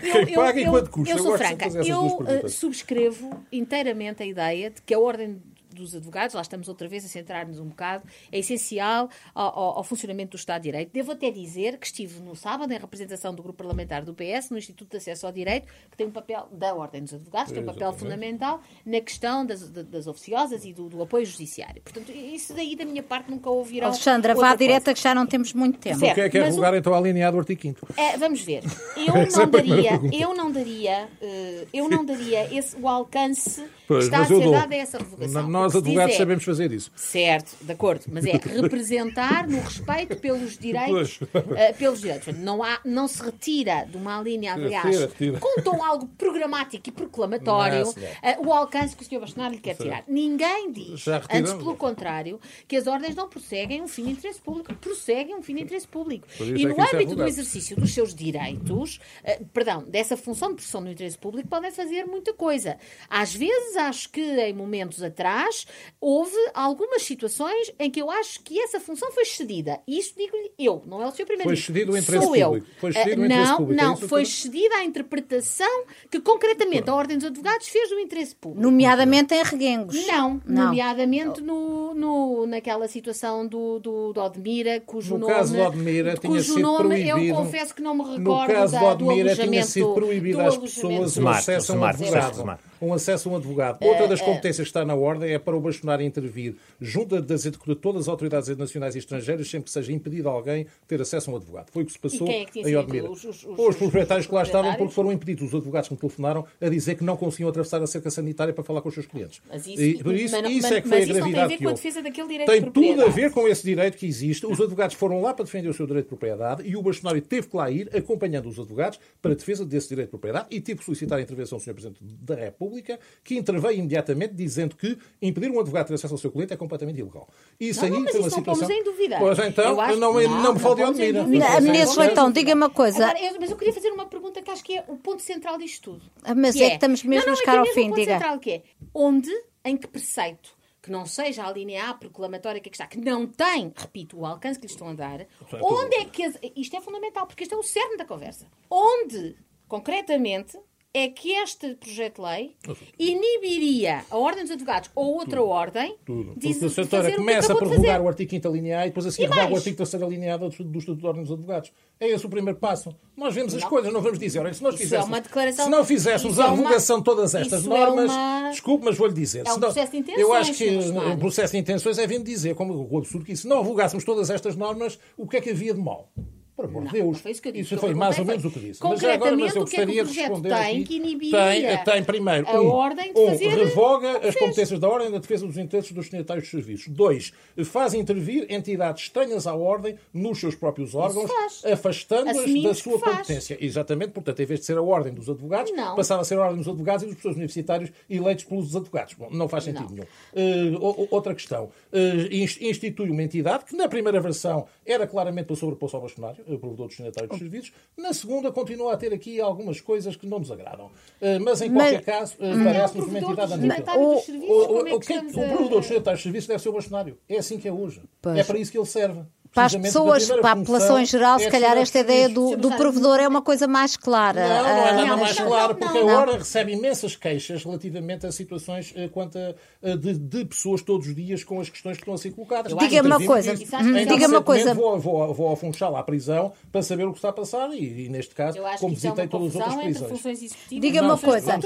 [0.00, 1.14] Quem paga e quanto custa?
[1.14, 5.40] Eu sou franca, eu subscrevo inteiramente a ideia de que a ordem
[5.76, 9.84] dos advogados, lá estamos outra vez a centrar-nos um bocado, é essencial ao, ao, ao,
[9.84, 10.92] funcionamento do Estado de Direito.
[10.92, 14.58] Devo até dizer que estive no sábado em representação do grupo parlamentar do PS, no
[14.58, 17.66] Instituto de Acesso ao Direito, que tem um papel da Ordem dos Advogados, tem um
[17.66, 21.82] papel fundamental na questão das, das oficiosas e do, do, apoio judiciário.
[21.82, 23.88] Portanto, isso daí da minha parte nunca ouvirão.
[23.88, 25.98] Alexandra, vá à direta que já não temos muito tempo.
[25.98, 26.76] Certo, é que é revogar o...
[26.76, 28.62] então alineado o artigo 5 é, Vamos ver.
[28.96, 34.14] Eu não daria, eu não daria, uh, eu não daria esse, o alcance pois, que
[34.14, 35.42] está a ser dado a essa revogação.
[35.66, 36.90] Nós advogados é, sabemos fazer isso.
[36.94, 41.20] Certo, de acordo, mas é representar no respeito pelos direitos.
[41.20, 42.36] Uh, pelos direitos.
[42.38, 45.08] Não, há, não se retira de uma linha, aliás,
[45.40, 49.20] com tom algo programático e proclamatório, não, uh, o alcance que o Sr.
[49.20, 50.04] Bastonar lhe quer tirar.
[50.06, 54.74] Ninguém diz, antes pelo contrário, que as ordens não prosseguem um fim de interesse público,
[54.76, 56.26] prosseguem um fim de interesse público.
[56.40, 60.50] E é no é âmbito é do exercício dos seus direitos, uh, perdão, dessa função
[60.50, 62.76] de pressão no interesse público, podem fazer muita coisa.
[63.08, 65.55] Às vezes, acho que em momentos atrás,
[66.00, 69.80] houve algumas situações em que eu acho que essa função foi cedida.
[69.86, 71.24] E isso digo-lhe eu, não é o Sr.
[71.24, 71.46] Primeiro-Ministro.
[71.46, 72.66] Foi cedido o interesse Sou público.
[72.66, 72.80] Eu.
[72.80, 73.82] Foi cedido uh, o interesse não, público.
[73.82, 74.28] Não, é foi que...
[74.28, 78.62] cedida a interpretação que concretamente a Ordem dos Advogados fez do interesse público.
[78.62, 80.06] Nomeadamente em reguengos.
[80.06, 80.64] Não, não.
[80.66, 85.32] nomeadamente no, no, naquela situação do, do, do Odmira, cujo no nome...
[85.32, 87.18] No caso do Odmira tinha sido nome, proibido...
[87.18, 90.56] Eu confesso que não me recordo No caso da, do Odmira tinha sido proibido às
[90.56, 93.82] pessoas o acesso a um advogado um acesso a um advogado.
[93.82, 97.52] Outra das competências que está na ordem é para o bastonar intervir junto das, de
[97.76, 101.36] todas as autoridades nacionais e estrangeiras sempre que seja impedido alguém ter acesso a um
[101.36, 101.70] advogado.
[101.70, 103.08] Foi o que se passou é que em Odmira.
[103.08, 105.44] Os, os, os, os proprietários que lá estavam porque foram impedidos.
[105.44, 108.64] Os advogados que me telefonaram a dizer que não conseguiam atravessar a cerca sanitária para
[108.64, 109.40] falar com os seus clientes.
[109.48, 112.46] Mas isso, e, isso, mas, isso é que foi a gravidade que houve.
[112.46, 114.44] Tem tudo a ver com esse direito que existe.
[114.46, 117.46] Os advogados foram lá para defender o seu direito de propriedade e o bastonário teve
[117.46, 120.80] que lá ir acompanhando os advogados para a defesa desse direito de propriedade e teve
[120.80, 121.74] que solicitar a intervenção do Sr.
[121.74, 124.98] Presidente da República, que interveio imediatamente dizendo que
[125.38, 127.28] impedir um advogado ter acesso ao seu cliente é completamente ilegal.
[127.58, 128.70] Isso não, aí não, foi uma situação.
[128.70, 129.18] Em dúvida.
[129.18, 131.24] Pois então, não, não, não, me fale de Odmira.
[131.24, 133.04] Ministro Leitão, diga-me uma coisa.
[133.04, 135.58] Agora, eu, mas eu queria fazer uma pergunta que acho que é o ponto central
[135.58, 136.02] disto tudo.
[136.22, 138.12] Ah, mas é, é, que estamos mesmo a chegar é ao fim, diga.
[138.12, 138.62] central que é
[138.94, 139.30] onde,
[139.64, 140.56] em que preceito
[140.86, 144.16] que não seja a linha A proclamatória que, é que está, que não tem, repito,
[144.20, 145.26] o alcance que lhe estão a dar,
[145.60, 146.22] onde é que.
[146.54, 148.46] Isto é fundamental, porque este é o cerne da conversa.
[148.70, 150.56] Onde, concretamente,
[150.98, 152.56] é que este projeto de lei
[152.98, 156.34] inibiria a Ordem dos Advogados ou outra tudo, ordem tudo.
[156.34, 159.28] de Porque a senhora começa a prorrogar o artigo 5 alineado e depois a seguir
[159.28, 161.70] revoga o artigo 3 alineado do Estatuto da Ordem dos Advogados.
[162.00, 162.96] É esse o primeiro passo.
[163.14, 163.58] Nós vemos não.
[163.58, 166.48] as coisas, não vamos dizer, olha, se nós é fizéssemos, é se não fizéssemos a
[166.48, 168.50] revogação de todas estas normas, é uma...
[168.50, 169.46] desculpe, mas vou-lhe dizer.
[169.46, 170.26] É um processo de intenções.
[170.26, 173.46] Eu acho que o processo de intenções é vindo dizer, como o absurdo que se
[173.46, 176.10] não revogássemos todas estas normas, o que é que havia de mal?
[176.56, 177.20] Por amor de Deus.
[177.20, 177.74] Foi isso que disse.
[177.74, 178.82] Isso foi mais ou menos o que disse.
[178.82, 181.00] Mas agora, mas eu gostaria de responder tem aqui.
[181.00, 185.10] Que tem, tem primeiro, a um, ordem de um, fazer revoga as competências da ordem
[185.10, 186.88] da defesa dos interesses dos destinatários de serviços.
[186.88, 187.34] Dois,
[187.66, 191.30] faz intervir entidades estranhas à ordem nos seus próprios órgãos,
[191.62, 193.58] afastando-as da sua competência.
[193.60, 195.94] Exatamente, portanto, em vez de ser a ordem dos advogados, não.
[195.94, 199.12] passava a ser a ordem dos advogados e dos professores universitários eleitos pelos advogados.
[199.12, 200.06] Bom, não faz sentido não.
[200.34, 200.74] nenhum.
[200.74, 201.64] Uh, outra questão.
[201.92, 206.88] Uh, institui uma entidade que, na primeira versão, era claramente para sobreposto ao bastonário, provedor
[206.88, 207.72] destinatário dos serviços.
[207.96, 210.86] Na segunda, continua a ter aqui algumas coisas que não nos agradam.
[210.86, 213.96] Uh, mas, em qualquer mas, caso, parece-nos uma entidade ambígua.
[213.96, 217.18] O, o, o, o, o provedor destinatário dos serviços deve ser o bastonário.
[217.28, 218.02] É assim que é hoje.
[218.22, 218.38] Pois.
[218.38, 219.22] É para isso que ele serve
[219.56, 222.70] para as pessoas, para a população em geral, se é calhar esta ideia do, do
[222.72, 224.46] provedor é uma coisa mais clara.
[224.46, 228.32] Não, não é nada ah, mais clara, porque a hora recebe imensas queixas relativamente a
[228.32, 232.12] situações eh, quanto a, de, de, pessoas todos os dias com as questões que estão
[232.12, 232.76] a ser colocadas.
[232.76, 233.54] Diga-me uma coisa.
[233.56, 234.74] Diga uma coisa.
[234.74, 238.04] Vou, vou, vou ao Funchal à prisão para saber o que está a passar e,
[238.04, 240.52] e neste caso, como é visitei todas as outras prisões.
[240.68, 241.58] Diga-me uma coisa.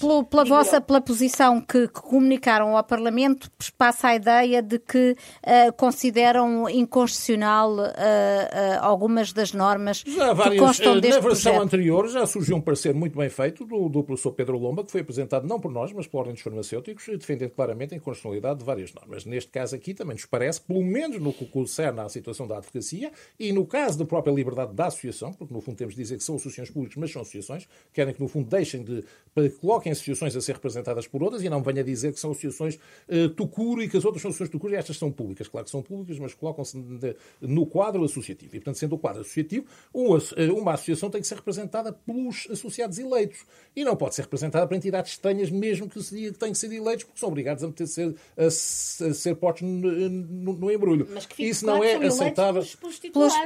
[0.00, 5.14] Pelo, pela vossa pela posição que, que, comunicaram ao Parlamento, passa a ideia de que
[5.44, 7.88] uh, consideram inconstitucional inconstitucional uh, uh,
[8.80, 11.62] algumas das normas várias, que constam uh, deste Na versão projeto.
[11.62, 15.00] anterior já surgiu um parecer muito bem feito do, do professor Pedro Lomba, que foi
[15.00, 18.92] apresentado não por nós, mas pela Ordem dos Farmacêuticos, defendendo claramente a inconstitucionalidade de várias
[18.92, 19.24] normas.
[19.24, 23.10] Neste caso aqui também nos parece, pelo menos no que concerne à situação da advocacia
[23.38, 26.24] e no caso da própria liberdade da associação, porque no fundo temos de dizer que
[26.24, 29.04] são associações públicas, mas são associações, querem que no fundo deixem de,
[29.60, 33.28] coloquem associações a ser representadas por outras e não venha dizer que são associações uh,
[33.30, 35.48] tucuro e que as outras são associações tucuro e estas são públicas.
[35.48, 36.76] Claro que são públicas, mas colocam-se
[37.40, 38.56] no quadro associativo.
[38.56, 39.66] E, portanto, sendo o quadro associativo,
[40.36, 43.44] eh, uma associação tem que ser representada pelos associados eleitos
[43.74, 46.58] e não pode ser representada por entidades estranhas, mesmo que se diga que têm que
[46.58, 50.70] ser eleitos, porque são obrigados a, meter, ser, a, a ser postos no, no, no
[50.70, 51.06] embrulho.
[51.38, 52.62] Isso não é aceitável.
[52.80, 53.36] Pelos, pelos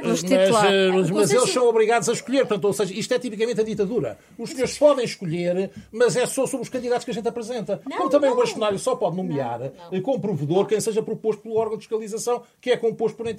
[0.93, 2.39] mas, mas eles são obrigados a escolher.
[2.39, 4.17] Portanto, ou seja, isto é tipicamente a ditadura.
[4.37, 7.81] Os senhores podem escolher, mas é só sobre os candidatos que a gente apresenta.
[7.85, 8.37] Não, Como também não.
[8.37, 10.01] o bastonário só pode nomear não, não.
[10.01, 13.34] como provedor quem seja proposto pelo órgão de fiscalização, que é composto por entidades,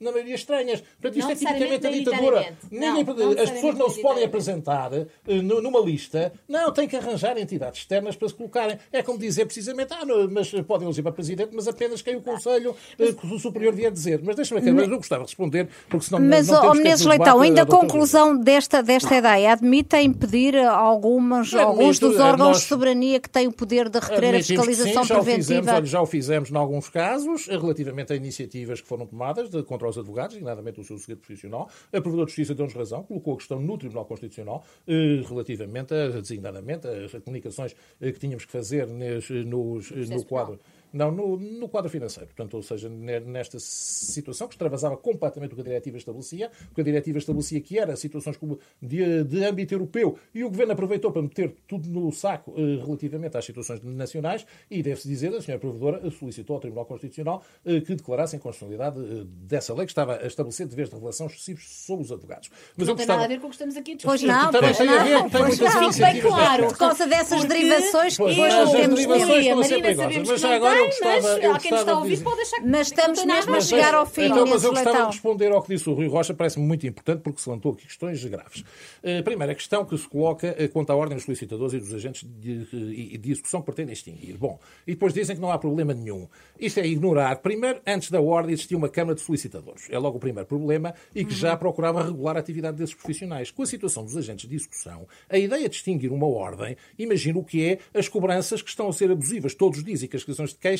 [0.00, 0.80] na maioria, estranhas.
[0.80, 2.56] Portanto, isto é tipicamente a ditadura.
[2.70, 3.04] Ninguém,
[3.42, 6.32] as pessoas não se podem apresentar uh, numa lista.
[6.48, 8.78] Não, tem que arranjar entidades externas para se colocarem.
[8.92, 12.20] É como dizer precisamente, ah, não, mas podem eleger para presidente, mas apenas quem o
[12.20, 14.20] Conselho uh, Superior vier dizer.
[14.22, 17.06] Mas deixa-me aqui, mas eu gostava de responder, porque senão mas, não, não temos Menezes
[17.06, 22.64] Leitão, ainda a conclusão desta, desta ideia, admite impedir algumas, alguns dos órgãos nós, de
[22.64, 25.60] soberania que têm o poder de requerer a fiscalização sim, já preventiva?
[25.60, 29.62] O fizemos, já o fizemos em alguns casos, relativamente a iniciativas que foram tomadas de,
[29.62, 31.68] contra os advogados, nomeadamente o seu segredo profissional.
[31.92, 36.08] A Provedor de Justiça deu-nos razão, colocou a questão no Tribunal Constitucional eh, relativamente, a,
[36.20, 40.58] designadamente, as comunicações eh, que tínhamos que fazer nes, nos, no quadro.
[40.94, 42.28] Não, no, no, quadro financeiro.
[42.28, 46.80] Portanto, ou seja, nesta situação que extravasava completamente o que a diretiva estabelecia, o que
[46.80, 51.10] a diretiva estabelecia que era situações como de, de âmbito europeu, e o Governo aproveitou
[51.10, 55.60] para meter tudo no saco eh, relativamente às situações nacionais, e deve-se dizer, a senhora
[55.60, 60.18] Provedora solicitou ao Tribunal Constitucional eh, que declarasse a inconstitucionalidade eh, dessa lei que estava
[60.18, 62.50] a estabelecer deveres de relação excessivos sobre os advogados.
[62.76, 63.22] Mas não tem gostava...
[63.22, 64.26] nada a ver com o que estamos aqui a discutir.
[64.26, 66.66] Pois não, pois tem não, a ver, muitas não, bem claro.
[66.68, 70.24] Por causa dessas derivações, pois, eu, derivações estão a.
[70.24, 72.86] Mas já agora eu gostava mas eu quem está a ouvir pode achar que Mas
[72.86, 74.24] estamos mesmo a chegar ao fim.
[74.24, 77.20] Então, mas eu gostava de responder ao que disse o Rui Rocha, parece-me muito importante
[77.20, 78.64] porque se levantou aqui questões graves.
[79.02, 82.28] Uh, primeira questão que se coloca uh, quanto à ordem dos solicitadores e dos agentes
[82.40, 84.36] de, de, de execução que pretendem extinguir.
[84.36, 86.28] Bom, e depois dizem que não há problema nenhum.
[86.58, 87.36] Isto é ignorar.
[87.36, 89.88] Primeiro, antes da ordem existia uma Câmara de Solicitadores.
[89.90, 91.58] É logo o primeiro problema e que já uhum.
[91.58, 93.50] procurava regular a atividade desses profissionais.
[93.50, 97.44] Com a situação dos agentes de execução, a ideia de extinguir uma ordem, imagina o
[97.44, 100.24] que é as cobranças que estão a ser abusivas todos os dias e que as
[100.24, 100.73] questões de queixa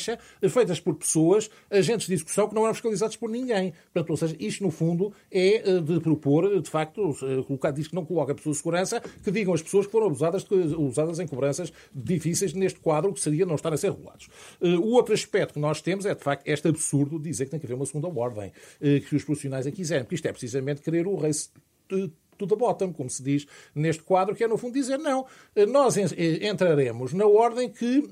[0.49, 3.73] feitas por pessoas, agentes de execução que não eram fiscalizados por ninguém.
[3.93, 7.87] Portanto, ou seja, isto, no fundo, é eh, de propor, de facto, eh, colocar, diz
[7.87, 10.45] que não coloca pessoas de segurança, que digam as pessoas que foram abusadas,
[10.77, 14.27] usadas em cobranças difíceis neste quadro, que seria não estar a ser regulados.
[14.61, 17.51] Eh, o outro aspecto que nós temos é, de facto, este absurdo de dizer que
[17.51, 20.81] tem que haver uma segunda ordem, que os profissionais a quiserem, porque isto é precisamente
[20.81, 21.31] querer o rei
[22.37, 25.25] to the bottom, como se diz neste quadro, que é no fundo dizer não,
[25.69, 28.03] nós entraremos na ordem que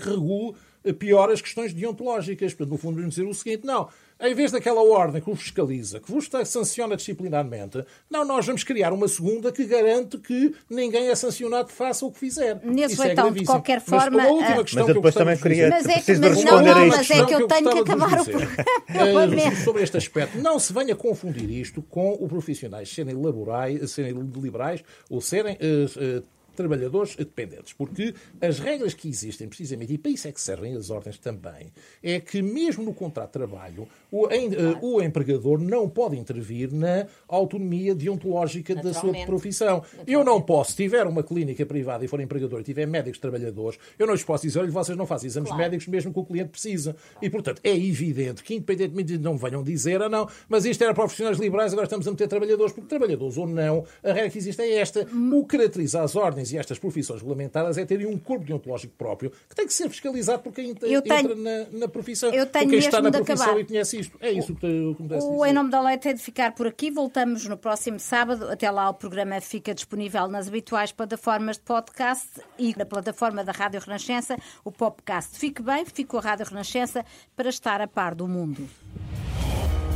[0.00, 0.54] regule
[0.98, 2.54] pior as questões deontológicas.
[2.54, 3.88] Portanto, no fundo, vamos dizer o seguinte: não,
[4.20, 8.92] em vez daquela ordem que vos fiscaliza, que vos sanciona disciplinarmente, não, nós vamos criar
[8.92, 12.60] uma segunda que garante que ninguém é sancionado faça o que fizer.
[12.64, 14.18] Nesse Isso então, é de qualquer forma.
[14.18, 15.68] Mas, mas eu depois também queria.
[15.70, 19.44] Mas é que, mas não, não, mas é que eu, tenho que acabar o programa.
[19.44, 24.14] Eh, sobre este aspecto, não se venha confundir isto com o profissionais serem, laborais, serem
[24.34, 25.56] liberais ou serem.
[25.56, 27.72] Uh, uh, trabalhadores dependentes.
[27.72, 31.72] Porque as regras que existem, precisamente, e para isso é que servem as ordens também,
[32.02, 36.72] é que mesmo no contrato de trabalho, o, em, uh, o empregador não pode intervir
[36.72, 39.82] na autonomia deontológica da sua profissão.
[40.06, 43.78] Eu não posso, se tiver uma clínica privada e for empregador e tiver médicos trabalhadores,
[43.98, 45.62] eu não lhes posso dizer, olha, vocês não fazem exames claro.
[45.62, 46.94] médicos mesmo que o cliente precisa.
[46.94, 47.18] Claro.
[47.22, 50.92] E, portanto, é evidente que, independentemente de não venham dizer, ah, não, mas isto era
[50.92, 54.60] profissionais liberais, agora estamos a meter trabalhadores, porque trabalhadores ou não, a regra que existe
[54.60, 55.06] é esta.
[55.32, 59.30] O que caracteriza as ordens e estas profissões regulamentadas é terem um corpo deontológico próprio
[59.48, 62.32] que tem que ser fiscalizado por quem entra, tenho, na, na, profissão.
[62.32, 63.60] Eu tenho por quem está na profissão acabar.
[63.60, 64.16] e conhece isto.
[64.20, 66.66] É isso que, te, que me O Em Nome da Lei tem de ficar por
[66.66, 66.90] aqui.
[66.90, 68.48] Voltamos no próximo sábado.
[68.50, 72.28] Até lá o programa fica disponível nas habituais plataformas de podcast
[72.58, 75.38] e na plataforma da Rádio Renascença, o podcast.
[75.38, 77.04] Fique bem, fique com a Rádio Renascença
[77.36, 78.68] para estar a par do mundo.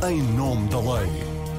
[0.07, 1.52] Em Nome da Lei.